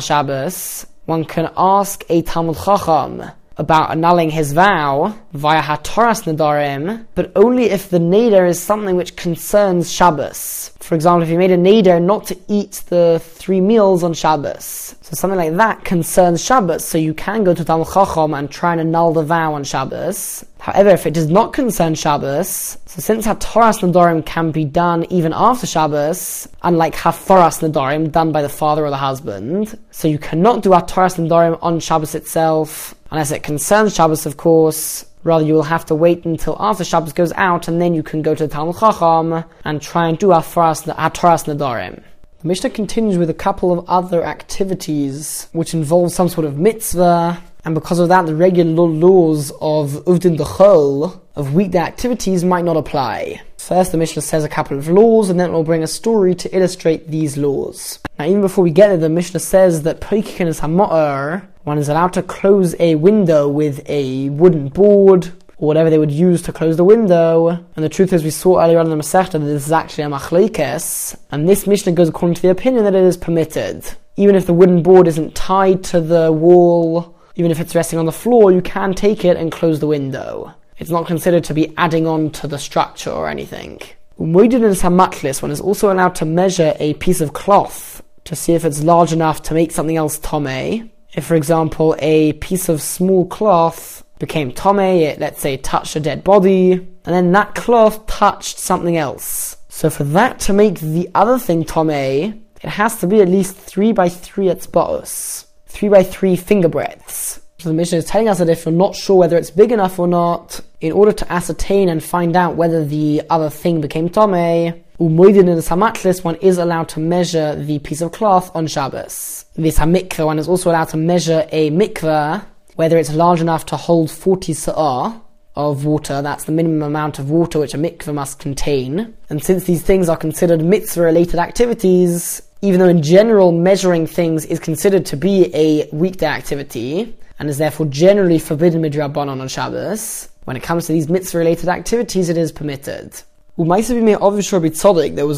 Shabbos, 0.07 0.87
one 1.07 1.25
can 1.25 1.51
ask 1.57 2.05
a 2.11 2.21
Talmud 2.21 2.57
Chacham 2.57 3.31
about 3.57 3.91
annulling 3.91 4.31
his 4.31 4.53
vow 4.53 5.17
via 5.33 5.63
Hatoras 5.63 6.25
Nadarim, 6.25 7.07
but 7.15 7.31
only 7.37 7.71
if 7.71 7.91
the 7.91 7.99
Neder 7.99 8.49
is 8.49 8.61
something 8.61 8.97
which 8.97 9.17
concerns 9.17 9.93
Shabbos. 9.93 10.73
For 10.81 10.95
example, 10.95 11.23
if 11.23 11.29
you 11.29 11.39
made 11.39 11.51
a 11.51 11.57
Neder 11.57 12.03
not 12.03 12.27
to 12.27 12.39
eat 12.49 12.83
the 12.89 13.21
three 13.25 13.61
meals 13.61 14.03
on 14.03 14.13
Shabbos. 14.13 14.97
So 15.01 15.15
something 15.15 15.39
like 15.39 15.57
that 15.57 15.85
concerns 15.85 16.45
Shabbos, 16.45 16.85
so 16.85 16.99
you 16.99 17.15
can 17.15 17.45
go 17.45 17.55
to 17.55 17.65
Talmud 17.65 17.89
Chacham 17.93 18.35
and 18.35 18.51
try 18.51 18.73
and 18.73 18.81
annul 18.81 19.13
the 19.13 19.23
vow 19.23 19.55
on 19.55 19.65
Shabbos. 19.65 20.45
However, 20.59 20.91
if 20.91 21.07
it 21.07 21.15
does 21.15 21.29
not 21.29 21.53
concern 21.53 21.95
Shabbos, 21.95 22.79
so 22.87 23.01
since 23.01 23.27
Hatoras 23.27 23.81
Nadarim 23.81 24.25
can 24.25 24.51
be 24.51 24.65
done 24.65 25.05
even 25.11 25.33
after 25.35 25.67
Shabbos, 25.67 26.49
unlike 26.63 26.95
Haforas 26.95 27.61
Nadarim 27.61 28.11
done 28.11 28.33
by 28.33 28.43
the 28.43 28.49
father 28.49 28.85
or 28.85 28.91
the 28.91 28.97
husband, 28.97 29.79
so 29.91 30.09
you 30.09 30.19
cannot 30.19 30.63
do 30.63 30.71
Hatoras 30.71 31.17
Nadarim 31.17 31.59
on 31.61 31.81
Shabbos 31.81 32.15
itself, 32.15 32.95
unless 33.15 33.31
it 33.31 33.45
concerns 33.45 33.95
Shabbos, 33.95 34.27
of 34.27 34.37
course. 34.37 35.07
Rather, 35.23 35.45
you 35.45 35.55
will 35.55 35.63
have 35.63 35.87
to 35.87 35.95
wait 35.95 36.25
until 36.25 36.57
after 36.59 36.83
Shabbos 36.83 37.13
goes 37.13 37.33
out, 37.35 37.69
and 37.69 37.81
then 37.81 37.95
you 37.95 38.03
can 38.03 38.23
go 38.23 38.35
to 38.35 38.45
the 38.45 38.53
Talmud 38.53 38.77
Chacham 38.77 39.45
and 39.65 39.81
try 39.81 40.09
and 40.09 40.19
do 40.19 40.31
Hatoras 40.31 40.83
Nadarim. 40.85 42.03
The 42.41 42.49
Mishnah 42.49 42.71
continues 42.71 43.17
with 43.17 43.31
a 43.31 43.35
couple 43.35 43.71
of 43.73 43.89
other 43.89 44.25
activities 44.25 45.47
which 45.53 45.75
involve 45.75 46.11
some 46.11 46.29
sort 46.29 46.45
of 46.45 46.59
mitzvah, 46.59 47.41
and 47.65 47.75
because 47.77 48.01
of 48.01 48.09
that, 48.09 48.27
the 48.27 48.35
regular 48.35 48.83
laws 48.83 49.53
of 49.61 49.93
Uvdin 50.07 50.37
Dechol, 50.37 51.21
of 51.37 51.55
weekday 51.55 51.79
activities, 51.79 52.43
might 52.45 52.65
not 52.65 52.77
apply. 52.77 53.41
First, 53.65 53.93
the 53.93 53.97
Mishnah 53.99 54.21
says 54.21 54.45
a 54.45 54.49
couple 54.51 54.77
of 54.77 54.91
laws, 54.91 55.31
and 55.31 55.41
then 55.41 55.51
we'll 55.51 55.65
bring 55.65 55.83
a 55.83 55.87
story 55.87 56.35
to 56.35 56.55
illustrate 56.55 57.09
these 57.09 57.39
laws. 57.39 57.99
Now, 58.19 58.27
even 58.27 58.43
before 58.43 58.63
we 58.63 58.71
get 58.71 58.89
there, 58.89 58.99
the 58.99 59.09
Mishnah 59.09 59.41
says 59.41 59.85
that 59.85 60.03
Poikin 60.03 60.49
is 60.49 60.61
Hamo'er, 60.61 61.49
one 61.63 61.79
is 61.79 61.89
allowed 61.89 62.13
to 62.13 62.23
close 62.23 62.79
a 62.79 62.97
window 62.97 63.49
with 63.49 63.83
a 63.89 64.29
wooden 64.29 64.69
board, 64.69 65.29
or 65.57 65.67
whatever 65.67 65.89
they 65.89 65.97
would 65.97 66.11
use 66.11 66.43
to 66.43 66.53
close 66.53 66.77
the 66.77 66.85
window. 66.85 67.49
And 67.49 67.83
the 67.83 67.89
truth 67.89 68.13
is, 68.13 68.23
we 68.23 68.29
saw 68.29 68.63
earlier 68.63 68.79
on 68.79 68.85
in 68.85 68.91
the 68.91 69.03
Masechta 69.03 69.33
that 69.33 69.39
this 69.39 69.65
is 69.65 69.73
actually 69.73 70.05
a 70.05 70.09
machlekes, 70.09 71.17
and 71.31 71.49
this 71.49 71.67
Mishnah 71.67 71.93
goes 71.93 72.11
according 72.11 72.35
to 72.35 72.43
the 72.43 72.51
opinion 72.51 72.85
that 72.85 72.95
it 72.95 73.03
is 73.03 73.17
permitted. 73.17 73.83
Even 74.17 74.35
if 74.35 74.45
the 74.45 74.53
wooden 74.53 74.83
board 74.83 75.09
isn't 75.09 75.35
tied 75.35 75.83
to 75.85 76.03
the 76.03 76.31
wall, 76.31 77.17
even 77.37 77.51
if 77.51 77.61
it's 77.61 77.75
resting 77.75 77.99
on 77.99 78.05
the 78.05 78.13
floor, 78.13 78.53
you 78.53 78.61
can 78.61 78.93
take 78.93 79.25
it 79.25 79.39
and 79.39 79.51
close 79.51 79.81
the 79.81 79.87
window. 79.87 80.53
It's 80.79 80.91
not 80.91 81.07
considered 81.07 81.45
to 81.45 81.55
be 81.55 81.73
adding 81.77 82.07
on 82.07 82.31
to 82.33 82.47
the 82.47 82.59
structure 82.59 83.11
or 83.11 83.29
anything. 83.29 83.81
Moidin 84.19 84.65
and 84.65 84.77
Samatlis, 84.77 85.43
one 85.43 85.51
is 85.51 85.61
also 85.61 85.93
allowed 85.93 86.15
to 86.17 86.25
measure 86.25 86.75
a 86.79 86.95
piece 86.95 87.21
of 87.21 87.33
cloth 87.33 88.03
to 88.25 88.37
see 88.37 88.55
if 88.55 88.65
it's 88.65 88.83
large 88.83 89.13
enough 89.13 89.43
to 89.43 89.55
make 89.55 89.73
something 89.73 89.97
else 89.97 90.19
tome. 90.19 90.91
If, 91.15 91.25
for 91.25 91.35
example, 91.35 91.95
a 91.99 92.33
piece 92.35 92.69
of 92.69 92.83
small 92.83 93.27
cloth 93.27 94.05
became 94.19 94.53
tome, 94.53 94.81
it, 94.81 95.19
let's 95.19 95.41
say, 95.41 95.57
touched 95.57 95.97
a 95.97 96.01
dead 96.01 96.25
body, 96.25 96.73
and 96.73 96.99
then 97.05 97.33
that 97.33 97.55
cloth 97.55 98.07
touched 98.07 98.59
something 98.59 98.97
else. 98.97 99.57
So 99.69 99.91
for 99.91 100.05
that 100.05 100.41
to 100.41 100.53
make 100.53 100.81
the 100.81 101.09
other 101.15 101.39
thing 101.39 101.65
tome, 101.65 101.91
it 101.91 102.41
has 102.63 102.99
to 103.01 103.07
be 103.07 103.21
at 103.21 103.29
least 103.29 103.57
3 103.57 103.93
by 103.93 104.09
3 104.09 104.47
etzba'os 104.47 105.47
three 105.75 105.89
by 105.89 106.05
three 106.05 106.37
finger 106.37 106.69
breadths. 106.69 107.34
So 107.65 107.71
the 107.71 107.77
Mishnah 107.77 107.97
is 107.97 108.05
telling 108.05 108.29
us 108.29 108.41
that 108.41 108.51
if 108.51 108.67
you're 108.67 108.75
not 108.75 108.95
sure 108.95 109.17
whether 109.17 109.39
it's 109.39 109.51
big 109.51 109.73
enough 109.73 109.99
or 109.99 110.07
not, 110.07 110.61
in 110.83 110.93
order 110.93 111.13
to 111.13 111.33
ascertain 111.33 111.89
and 111.89 112.05
find 112.05 112.37
out 112.37 112.57
whether 112.57 112.85
the 112.85 113.23
other 113.31 113.49
thing 113.49 113.81
became 113.81 114.11
Tomei, 114.11 114.83
Umoidin 115.01 115.49
in 115.49 115.57
the 115.57 115.63
Samatlis, 115.63 116.23
one 116.23 116.35
is 116.43 116.59
allowed 116.59 116.91
to 116.91 117.01
measure 117.01 117.55
the 117.57 117.79
piece 117.79 118.03
of 118.03 118.13
cloth 118.13 118.55
on 118.55 118.67
Shabbos. 118.67 119.47
This 119.55 119.79
Hamikvah, 119.79 120.27
one 120.27 120.39
is 120.39 120.47
also 120.47 120.71
allowed 120.73 120.91
to 120.91 120.99
measure 120.99 121.49
a 121.53 121.71
mikvah, 121.71 122.45
whether 122.75 122.99
it's 122.99 123.15
large 123.15 123.41
enough 123.41 123.65
to 123.65 123.79
hold 123.79 124.11
40 124.11 124.53
sa'ah 124.53 125.19
of 125.57 125.87
water, 125.87 126.21
that's 126.21 126.45
the 126.45 126.53
minimum 126.53 126.83
amount 126.83 127.19
of 127.19 127.31
water 127.31 127.59
which 127.61 127.73
a 127.73 127.79
mikvah 127.79 128.13
must 128.13 128.41
contain. 128.41 129.17
And 129.31 129.43
since 129.43 129.65
these 129.65 129.81
things 129.81 130.11
are 130.11 130.19
considered 130.19 130.63
mitzvah 130.63 131.01
related 131.01 131.41
activities, 131.41 132.43
even 132.61 132.79
though 132.79 132.89
in 132.89 133.03
general 133.03 133.53
measuring 133.53 134.07
things 134.07 134.45
is 134.45 134.59
considered 134.59 135.07
to 135.07 135.17
be 135.17 135.51
a 135.55 135.89
weekday 135.93 136.27
activity, 136.27 137.17
and 137.45 137.51
is 137.51 137.59
therefore 137.59 137.85
generally 137.85 138.39
forbidden 138.39 138.81
midrabanon 138.81 139.39
on 139.39 139.49
Shabbos. 139.49 140.31
When 140.47 140.57
it 140.57 140.63
comes 140.63 140.87
to 140.87 140.93
these 140.93 141.11
mitzvah-related 141.11 141.69
activities, 141.69 142.31
it 142.31 142.39
is 142.39 142.51
permitted. 142.51 143.13
There 143.59 143.67
was 143.67 143.91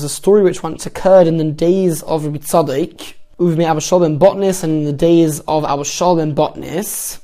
a 0.05 0.09
story 0.09 0.43
which 0.45 0.63
once 0.63 0.87
occurred 0.87 1.27
in 1.27 1.39
the 1.39 1.51
days 1.51 2.05
of 2.05 2.25
Rabbi 2.25 2.39
Tzadok, 2.39 3.15
Uvmi 3.41 4.19
Botnis, 4.19 4.63
and 4.63 4.73
in 4.73 4.85
the 4.85 4.93
days 4.93 5.41
of 5.49 5.65
Abba 5.65 5.83
and 6.23 6.37
Botnis, 6.37 7.19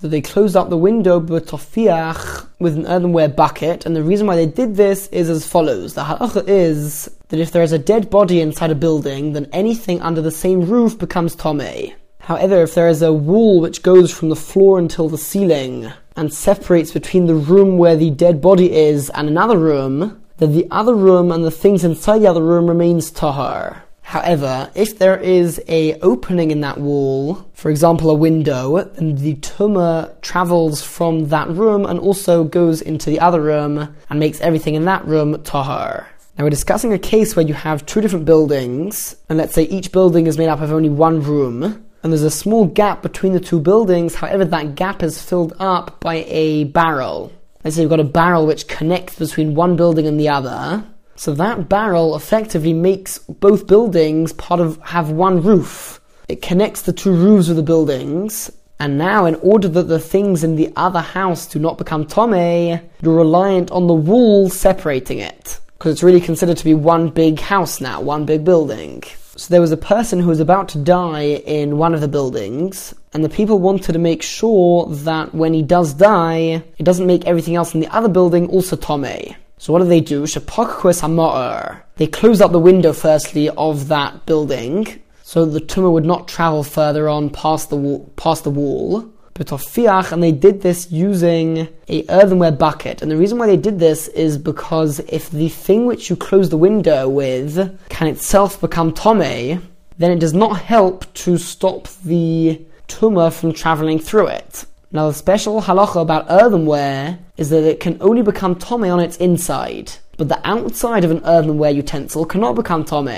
that 0.00 0.08
they 0.08 0.20
closed 0.20 0.56
up 0.56 0.68
the 0.68 0.76
window 0.76 1.18
with 1.18 1.54
an 1.54 2.86
earthenware 2.86 3.28
bucket, 3.30 3.86
and 3.86 3.96
the 3.96 4.02
reason 4.02 4.26
why 4.26 4.36
they 4.36 4.44
did 4.44 4.76
this 4.76 5.06
is 5.08 5.30
as 5.30 5.46
follows. 5.48 5.94
The 5.94 6.04
halacha 6.04 6.46
is 6.46 7.10
that 7.28 7.40
if 7.40 7.50
there 7.50 7.62
is 7.62 7.72
a 7.72 7.78
dead 7.78 8.10
body 8.10 8.42
inside 8.42 8.70
a 8.70 8.74
building, 8.74 9.32
then 9.32 9.48
anything 9.54 10.02
under 10.02 10.20
the 10.20 10.30
same 10.30 10.66
roof 10.66 10.98
becomes 10.98 11.34
tomei. 11.34 11.94
However, 12.28 12.62
if 12.62 12.74
there 12.74 12.88
is 12.88 13.00
a 13.00 13.10
wall 13.10 13.58
which 13.58 13.82
goes 13.82 14.12
from 14.12 14.28
the 14.28 14.36
floor 14.36 14.78
until 14.78 15.08
the 15.08 15.16
ceiling 15.16 15.90
and 16.14 16.30
separates 16.30 16.92
between 16.92 17.24
the 17.24 17.34
room 17.34 17.78
where 17.78 17.96
the 17.96 18.10
dead 18.10 18.42
body 18.42 18.70
is 18.70 19.08
and 19.14 19.26
another 19.26 19.56
room, 19.56 20.22
then 20.36 20.52
the 20.52 20.68
other 20.70 20.94
room 20.94 21.32
and 21.32 21.42
the 21.42 21.50
things 21.50 21.84
inside 21.84 22.18
the 22.18 22.26
other 22.26 22.42
room 22.42 22.66
remains 22.66 23.10
tahar. 23.10 23.82
However, 24.02 24.70
if 24.74 24.98
there 24.98 25.16
is 25.16 25.58
a 25.68 25.94
opening 26.00 26.50
in 26.50 26.60
that 26.60 26.76
wall, 26.76 27.48
for 27.54 27.70
example 27.70 28.10
a 28.10 28.14
window, 28.14 28.84
then 28.84 29.14
the 29.14 29.36
tumah 29.36 30.20
travels 30.20 30.82
from 30.82 31.28
that 31.30 31.48
room 31.48 31.86
and 31.86 31.98
also 31.98 32.44
goes 32.44 32.82
into 32.82 33.08
the 33.08 33.20
other 33.20 33.40
room 33.40 33.96
and 34.10 34.20
makes 34.20 34.42
everything 34.42 34.74
in 34.74 34.84
that 34.84 35.06
room 35.06 35.42
tahar. 35.44 36.06
Now 36.36 36.44
we're 36.44 36.50
discussing 36.50 36.92
a 36.92 36.98
case 36.98 37.34
where 37.34 37.46
you 37.46 37.54
have 37.54 37.86
two 37.86 38.02
different 38.02 38.26
buildings, 38.26 39.16
and 39.30 39.38
let's 39.38 39.54
say 39.54 39.62
each 39.62 39.92
building 39.92 40.26
is 40.26 40.36
made 40.36 40.48
up 40.48 40.60
of 40.60 40.72
only 40.72 40.90
one 40.90 41.22
room, 41.22 41.86
and 42.02 42.12
there's 42.12 42.22
a 42.22 42.30
small 42.30 42.66
gap 42.66 43.02
between 43.02 43.32
the 43.32 43.40
two 43.40 43.60
buildings, 43.60 44.14
however 44.14 44.44
that 44.44 44.74
gap 44.74 45.02
is 45.02 45.22
filled 45.22 45.54
up 45.58 46.00
by 46.00 46.24
a 46.28 46.64
barrel. 46.64 47.32
Let's 47.64 47.76
say 47.76 47.82
you've 47.82 47.90
got 47.90 48.00
a 48.00 48.04
barrel 48.04 48.46
which 48.46 48.68
connects 48.68 49.18
between 49.18 49.54
one 49.54 49.76
building 49.76 50.06
and 50.06 50.18
the 50.18 50.28
other, 50.28 50.84
so 51.16 51.34
that 51.34 51.68
barrel 51.68 52.14
effectively 52.14 52.72
makes 52.72 53.18
both 53.18 53.66
buildings 53.66 54.32
part 54.34 54.60
of 54.60 54.80
have 54.82 55.10
one 55.10 55.42
roof. 55.42 56.00
It 56.28 56.42
connects 56.42 56.82
the 56.82 56.92
two 56.92 57.12
roofs 57.12 57.48
of 57.48 57.56
the 57.56 57.62
buildings. 57.62 58.52
And 58.80 58.96
now, 58.96 59.24
in 59.24 59.34
order 59.36 59.66
that 59.66 59.88
the 59.88 59.98
things 59.98 60.44
in 60.44 60.54
the 60.54 60.72
other 60.76 61.00
house 61.00 61.48
do 61.48 61.58
not 61.58 61.78
become 61.78 62.06
tome, 62.06 62.80
you're 63.02 63.16
reliant 63.16 63.72
on 63.72 63.88
the 63.88 63.94
wall 63.94 64.48
separating 64.48 65.18
it. 65.18 65.58
Because 65.72 65.92
it's 65.92 66.02
really 66.04 66.20
considered 66.20 66.58
to 66.58 66.64
be 66.64 66.74
one 66.74 67.08
big 67.08 67.40
house 67.40 67.80
now, 67.80 68.00
one 68.00 68.24
big 68.24 68.44
building. 68.44 69.02
So 69.38 69.54
there 69.54 69.60
was 69.60 69.70
a 69.70 69.76
person 69.76 70.18
who 70.18 70.26
was 70.26 70.40
about 70.40 70.68
to 70.70 70.78
die 70.78 71.36
in 71.46 71.78
one 71.78 71.94
of 71.94 72.00
the 72.00 72.08
buildings, 72.08 72.92
and 73.12 73.22
the 73.22 73.28
people 73.28 73.60
wanted 73.60 73.92
to 73.92 73.98
make 74.00 74.20
sure 74.20 74.88
that 74.88 75.32
when 75.32 75.54
he 75.54 75.62
does 75.62 75.94
die, 75.94 76.64
it 76.76 76.82
doesn't 76.82 77.06
make 77.06 77.24
everything 77.24 77.54
else 77.54 77.72
in 77.72 77.78
the 77.78 77.86
other 77.94 78.08
building 78.08 78.48
also 78.48 78.74
tome. 78.74 79.36
So 79.58 79.72
what 79.72 79.78
do 79.78 79.84
they 79.84 80.00
do? 80.00 80.26
They 80.26 82.06
close 82.08 82.40
up 82.40 82.50
the 82.50 82.58
window 82.58 82.92
firstly 82.92 83.48
of 83.50 83.86
that 83.86 84.26
building, 84.26 85.00
so 85.22 85.44
the 85.44 85.60
tumah 85.60 85.92
would 85.92 86.04
not 86.04 86.26
travel 86.26 86.64
further 86.64 87.08
on 87.08 87.30
past 87.30 87.70
the 87.70 87.76
wall, 87.76 88.12
past 88.16 88.42
the 88.42 88.50
wall. 88.50 89.08
And 89.40 90.22
they 90.22 90.32
did 90.32 90.62
this 90.62 90.90
using 90.90 91.68
a 91.88 92.04
earthenware 92.08 92.52
bucket. 92.52 93.02
And 93.02 93.10
the 93.10 93.16
reason 93.16 93.38
why 93.38 93.46
they 93.46 93.56
did 93.56 93.78
this 93.78 94.08
is 94.08 94.38
because 94.38 95.00
if 95.00 95.30
the 95.30 95.48
thing 95.48 95.86
which 95.86 96.10
you 96.10 96.16
close 96.16 96.50
the 96.50 96.56
window 96.56 97.08
with 97.08 97.78
can 97.88 98.08
itself 98.08 98.60
become 98.60 98.92
tome, 98.92 99.62
then 99.98 100.10
it 100.10 100.20
does 100.20 100.34
not 100.34 100.60
help 100.60 101.12
to 101.14 101.38
stop 101.38 101.88
the 102.04 102.60
tumah 102.88 103.32
from 103.32 103.52
traveling 103.52 103.98
through 103.98 104.28
it. 104.28 104.64
Now, 104.90 105.08
the 105.08 105.14
special 105.14 105.60
halacha 105.60 106.00
about 106.00 106.26
earthenware 106.30 107.18
is 107.36 107.50
that 107.50 107.62
it 107.62 107.80
can 107.80 107.98
only 108.00 108.22
become 108.22 108.56
tome 108.56 108.84
on 108.84 109.00
its 109.00 109.18
inside, 109.18 109.92
but 110.16 110.28
the 110.28 110.40
outside 110.48 111.04
of 111.04 111.10
an 111.10 111.20
earthenware 111.24 111.70
utensil 111.70 112.24
cannot 112.24 112.54
become 112.54 112.84
tome. 112.84 113.08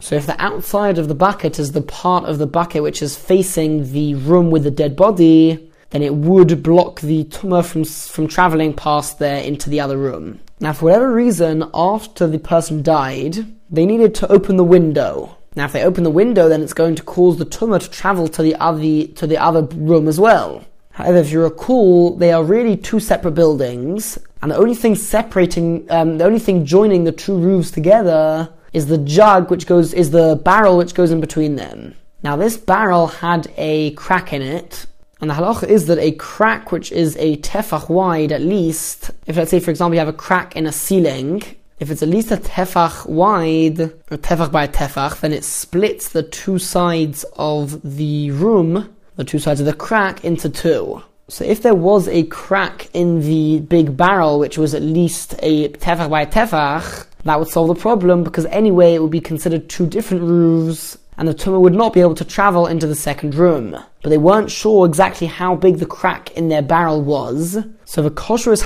So, 0.00 0.14
if 0.14 0.26
the 0.26 0.40
outside 0.40 0.98
of 0.98 1.08
the 1.08 1.14
bucket 1.14 1.58
is 1.58 1.72
the 1.72 1.82
part 1.82 2.24
of 2.24 2.38
the 2.38 2.46
bucket 2.46 2.82
which 2.82 3.02
is 3.02 3.16
facing 3.16 3.92
the 3.92 4.14
room 4.14 4.50
with 4.50 4.62
the 4.62 4.70
dead 4.70 4.94
body, 4.94 5.70
then 5.90 6.02
it 6.02 6.14
would 6.14 6.62
block 6.62 7.00
the 7.00 7.24
tumah 7.24 7.64
from, 7.64 7.84
from 7.84 8.28
traveling 8.28 8.74
past 8.74 9.18
there 9.18 9.42
into 9.42 9.68
the 9.68 9.80
other 9.80 9.96
room. 9.96 10.40
Now, 10.60 10.72
for 10.72 10.86
whatever 10.86 11.12
reason, 11.12 11.68
after 11.74 12.26
the 12.26 12.38
person 12.38 12.82
died, 12.82 13.46
they 13.70 13.86
needed 13.86 14.14
to 14.16 14.30
open 14.30 14.56
the 14.56 14.64
window. 14.64 15.36
Now, 15.56 15.64
if 15.64 15.72
they 15.72 15.84
open 15.84 16.04
the 16.04 16.10
window, 16.10 16.48
then 16.48 16.62
it's 16.62 16.72
going 16.72 16.94
to 16.96 17.02
cause 17.02 17.38
the 17.38 17.46
tumah 17.46 17.80
to 17.80 17.90
travel 17.90 18.28
to 18.28 18.42
the 18.42 18.54
other, 18.56 19.06
to 19.06 19.26
the 19.26 19.38
other 19.38 19.62
room 19.62 20.06
as 20.06 20.20
well. 20.20 20.64
However, 20.92 21.18
if 21.18 21.32
you 21.32 21.42
recall, 21.42 22.16
they 22.16 22.32
are 22.32 22.44
really 22.44 22.76
two 22.76 23.00
separate 23.00 23.32
buildings, 23.32 24.18
and 24.42 24.50
the 24.50 24.56
only 24.56 24.74
thing 24.74 24.94
separating, 24.94 25.90
um, 25.90 26.18
the 26.18 26.24
only 26.24 26.38
thing 26.38 26.64
joining 26.64 27.04
the 27.04 27.12
two 27.12 27.36
roofs 27.36 27.70
together 27.70 28.48
is 28.72 28.86
the 28.86 28.98
jug 28.98 29.50
which 29.50 29.66
goes, 29.66 29.94
is 29.94 30.10
the 30.10 30.40
barrel 30.44 30.76
which 30.76 30.94
goes 30.94 31.10
in 31.10 31.20
between 31.20 31.56
them. 31.56 31.94
Now, 32.22 32.36
this 32.36 32.56
barrel 32.56 33.06
had 33.06 33.50
a 33.56 33.92
crack 33.92 34.32
in 34.32 34.42
it, 34.42 34.86
and 35.20 35.30
the 35.30 35.34
halacha 35.34 35.68
is 35.68 35.86
that 35.86 35.98
a 35.98 36.12
crack 36.12 36.72
which 36.72 36.92
is 36.92 37.16
a 37.16 37.36
tefach 37.38 37.88
wide 37.88 38.32
at 38.32 38.40
least, 38.40 39.10
if 39.26 39.36
let's 39.36 39.50
say 39.50 39.60
for 39.60 39.70
example 39.70 39.94
you 39.94 40.00
have 40.00 40.08
a 40.08 40.12
crack 40.12 40.56
in 40.56 40.66
a 40.66 40.72
ceiling, 40.72 41.42
if 41.78 41.90
it's 41.90 42.02
at 42.02 42.08
least 42.08 42.30
a 42.30 42.36
tefach 42.36 43.06
wide, 43.06 43.80
or 43.80 44.18
tefach 44.18 44.50
by 44.50 44.64
a 44.64 44.68
tefach, 44.68 45.20
then 45.20 45.32
it 45.32 45.44
splits 45.44 46.08
the 46.08 46.22
two 46.22 46.58
sides 46.58 47.24
of 47.36 47.80
the 47.96 48.30
room 48.32 48.94
the 49.18 49.24
two 49.24 49.40
sides 49.40 49.58
of 49.58 49.66
the 49.66 49.74
crack 49.74 50.24
into 50.24 50.48
two. 50.48 51.02
So 51.26 51.44
if 51.44 51.60
there 51.60 51.74
was 51.74 52.08
a 52.08 52.22
crack 52.22 52.88
in 52.94 53.20
the 53.20 53.58
big 53.58 53.96
barrel, 53.96 54.38
which 54.38 54.56
was 54.56 54.74
at 54.74 54.80
least 54.80 55.34
a 55.40 55.68
tefach 55.70 56.08
by 56.08 56.22
a 56.22 56.26
tefach, 56.26 57.07
that 57.24 57.38
would 57.38 57.48
solve 57.48 57.68
the 57.68 57.74
problem 57.74 58.24
because 58.24 58.46
anyway 58.46 58.94
it 58.94 59.02
would 59.02 59.10
be 59.10 59.20
considered 59.20 59.68
two 59.68 59.86
different 59.86 60.22
roofs 60.22 60.96
and 61.18 61.26
the 61.26 61.34
tumah 61.34 61.60
would 61.60 61.74
not 61.74 61.92
be 61.92 62.00
able 62.00 62.14
to 62.14 62.24
travel 62.24 62.66
into 62.68 62.86
the 62.86 62.94
second 62.94 63.34
room. 63.34 63.76
But 64.02 64.10
they 64.10 64.18
weren't 64.18 64.52
sure 64.52 64.86
exactly 64.86 65.26
how 65.26 65.56
big 65.56 65.78
the 65.78 65.86
crack 65.86 66.30
in 66.32 66.48
their 66.48 66.62
barrel 66.62 67.02
was, 67.02 67.58
so 67.84 68.02
the 68.02 68.10
kosher 68.10 68.52
is. 68.52 68.62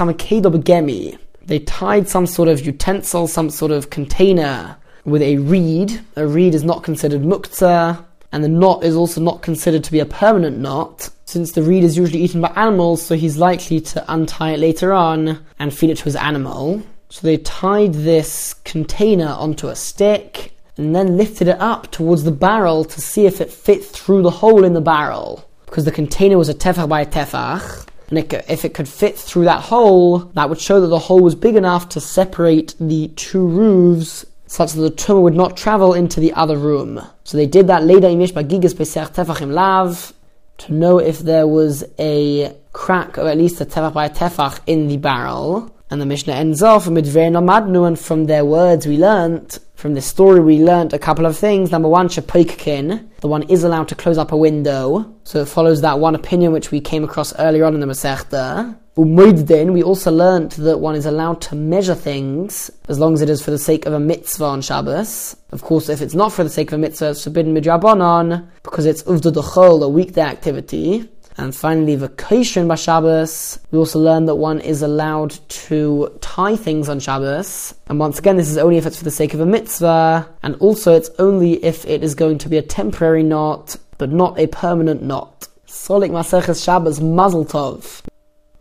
They 1.44 1.58
tied 1.58 2.08
some 2.08 2.26
sort 2.26 2.48
of 2.48 2.64
utensil, 2.64 3.26
some 3.26 3.48
sort 3.50 3.72
of 3.72 3.90
container 3.90 4.76
with 5.04 5.22
a 5.22 5.38
reed. 5.38 6.00
A 6.16 6.26
reed 6.26 6.54
is 6.54 6.62
not 6.62 6.82
considered 6.82 7.22
muktzah, 7.22 8.04
and 8.32 8.44
the 8.44 8.48
knot 8.48 8.84
is 8.84 8.96
also 8.96 9.20
not 9.20 9.42
considered 9.42 9.82
to 9.84 9.92
be 9.92 10.00
a 10.00 10.06
permanent 10.06 10.58
knot, 10.58 11.08
since 11.24 11.52
the 11.52 11.62
reed 11.62 11.84
is 11.84 11.96
usually 11.96 12.22
eaten 12.22 12.42
by 12.42 12.52
animals, 12.54 13.00
so 13.00 13.16
he's 13.16 13.38
likely 13.38 13.80
to 13.80 14.12
untie 14.12 14.52
it 14.52 14.60
later 14.60 14.92
on 14.92 15.42
and 15.58 15.74
feed 15.74 15.88
it 15.90 15.96
to 15.96 16.04
his 16.04 16.16
animal. 16.16 16.82
So 17.12 17.26
they 17.26 17.36
tied 17.36 17.92
this 17.92 18.54
container 18.64 19.28
onto 19.28 19.68
a 19.68 19.76
stick 19.76 20.54
and 20.78 20.96
then 20.96 21.18
lifted 21.18 21.46
it 21.46 21.60
up 21.60 21.90
towards 21.90 22.24
the 22.24 22.32
barrel 22.32 22.86
to 22.86 23.00
see 23.02 23.26
if 23.26 23.42
it 23.42 23.52
fit 23.52 23.84
through 23.84 24.22
the 24.22 24.30
hole 24.30 24.64
in 24.64 24.72
the 24.72 24.80
barrel. 24.80 25.46
Because 25.66 25.84
the 25.84 25.92
container 25.92 26.38
was 26.38 26.48
a 26.48 26.54
tefach 26.54 26.88
by 26.88 27.02
a 27.02 27.06
tefach, 27.06 27.86
and 28.08 28.18
it, 28.18 28.32
if 28.48 28.64
it 28.64 28.72
could 28.72 28.88
fit 28.88 29.18
through 29.18 29.44
that 29.44 29.60
hole, 29.60 30.20
that 30.20 30.48
would 30.48 30.58
show 30.58 30.80
that 30.80 30.86
the 30.86 30.98
hole 30.98 31.20
was 31.20 31.34
big 31.34 31.54
enough 31.54 31.90
to 31.90 32.00
separate 32.00 32.74
the 32.80 33.08
two 33.08 33.46
roofs 33.46 34.24
such 34.46 34.72
that 34.72 34.80
the 34.80 34.90
tumah 34.90 35.20
would 35.20 35.36
not 35.36 35.54
travel 35.54 35.92
into 35.92 36.18
the 36.18 36.32
other 36.32 36.56
room. 36.56 36.98
So 37.24 37.36
they 37.36 37.46
did 37.46 37.66
that 37.66 37.84
later 37.84 38.08
in 38.08 38.20
Mishba 38.20 38.48
Gigas 38.48 38.74
Pesach 38.74 39.12
Tefachim 39.12 39.52
Lav 39.52 40.14
to 40.58 40.72
know 40.72 40.96
if 40.96 41.18
there 41.18 41.46
was 41.46 41.84
a 41.98 42.56
crack 42.72 43.18
or 43.18 43.28
at 43.28 43.36
least 43.36 43.60
a 43.60 43.66
tefach 43.66 43.92
by 43.92 44.06
a 44.06 44.10
tefach 44.10 44.60
in 44.66 44.88
the 44.88 44.96
barrel. 44.96 45.70
And 45.92 46.00
the 46.00 46.06
Mishnah 46.06 46.32
ends 46.32 46.62
off 46.62 46.86
with 46.86 47.14
Madnu, 47.14 47.86
and 47.86 47.98
from 47.98 48.24
their 48.24 48.46
words 48.46 48.86
we 48.86 48.96
learnt, 48.96 49.58
from 49.74 49.92
this 49.92 50.06
story 50.06 50.40
we 50.40 50.58
learnt 50.58 50.94
a 50.94 50.98
couple 50.98 51.26
of 51.26 51.36
things. 51.36 51.70
Number 51.70 51.86
one, 51.86 52.08
Shapoikkin, 52.08 53.10
the 53.20 53.28
one 53.28 53.42
is 53.42 53.62
allowed 53.62 53.88
to 53.88 53.94
close 53.94 54.16
up 54.16 54.32
a 54.32 54.36
window. 54.38 55.14
So 55.24 55.42
it 55.42 55.48
follows 55.48 55.82
that 55.82 55.98
one 55.98 56.14
opinion 56.14 56.52
which 56.52 56.70
we 56.70 56.80
came 56.80 57.04
across 57.04 57.38
earlier 57.38 57.66
on 57.66 57.74
in 57.74 57.80
the 57.80 57.86
Masechta. 57.86 58.74
Umoidin, 58.96 59.74
we 59.74 59.82
also 59.82 60.10
learnt 60.10 60.52
that 60.52 60.78
one 60.78 60.94
is 60.94 61.04
allowed 61.04 61.42
to 61.42 61.56
measure 61.56 61.94
things 61.94 62.70
as 62.88 62.98
long 62.98 63.12
as 63.12 63.20
it 63.20 63.28
is 63.28 63.42
for 63.42 63.50
the 63.50 63.58
sake 63.58 63.84
of 63.84 63.92
a 63.92 64.00
mitzvah 64.00 64.46
on 64.46 64.62
Shabbos. 64.62 65.36
Of 65.50 65.60
course, 65.60 65.90
if 65.90 66.00
it's 66.00 66.14
not 66.14 66.32
for 66.32 66.42
the 66.42 66.48
sake 66.48 66.68
of 66.72 66.78
a 66.78 66.78
mitzvah, 66.78 67.10
it's 67.10 67.24
forbidden 67.24 67.54
midrabanon 67.54 68.48
because 68.62 68.86
it's 68.86 69.02
uvdodachol, 69.02 69.84
a 69.84 69.88
weekday 69.90 70.22
activity. 70.22 71.10
And 71.38 71.54
finally, 71.54 71.96
vacation 71.96 72.68
by 72.68 72.74
Shabbos. 72.74 73.58
We 73.70 73.78
also 73.78 73.98
learn 73.98 74.26
that 74.26 74.34
one 74.34 74.60
is 74.60 74.82
allowed 74.82 75.30
to 75.48 76.16
tie 76.20 76.56
things 76.56 76.88
on 76.88 77.00
Shabbos. 77.00 77.74
And 77.88 77.98
once 77.98 78.18
again, 78.18 78.36
this 78.36 78.50
is 78.50 78.58
only 78.58 78.76
if 78.76 78.86
it's 78.86 78.98
for 78.98 79.04
the 79.04 79.10
sake 79.10 79.34
of 79.34 79.40
a 79.40 79.46
mitzvah. 79.46 80.28
And 80.42 80.56
also, 80.56 80.94
it's 80.94 81.10
only 81.18 81.62
if 81.64 81.86
it 81.86 82.04
is 82.04 82.14
going 82.14 82.38
to 82.38 82.48
be 82.48 82.58
a 82.58 82.62
temporary 82.62 83.22
knot, 83.22 83.76
but 83.98 84.10
not 84.10 84.38
a 84.38 84.46
permanent 84.46 85.02
knot. 85.02 85.48
Solik 85.66 86.10
Maseches 86.10 86.62
Shabbos 86.62 87.00
Mazel 87.00 87.44
Tov. 87.44 88.02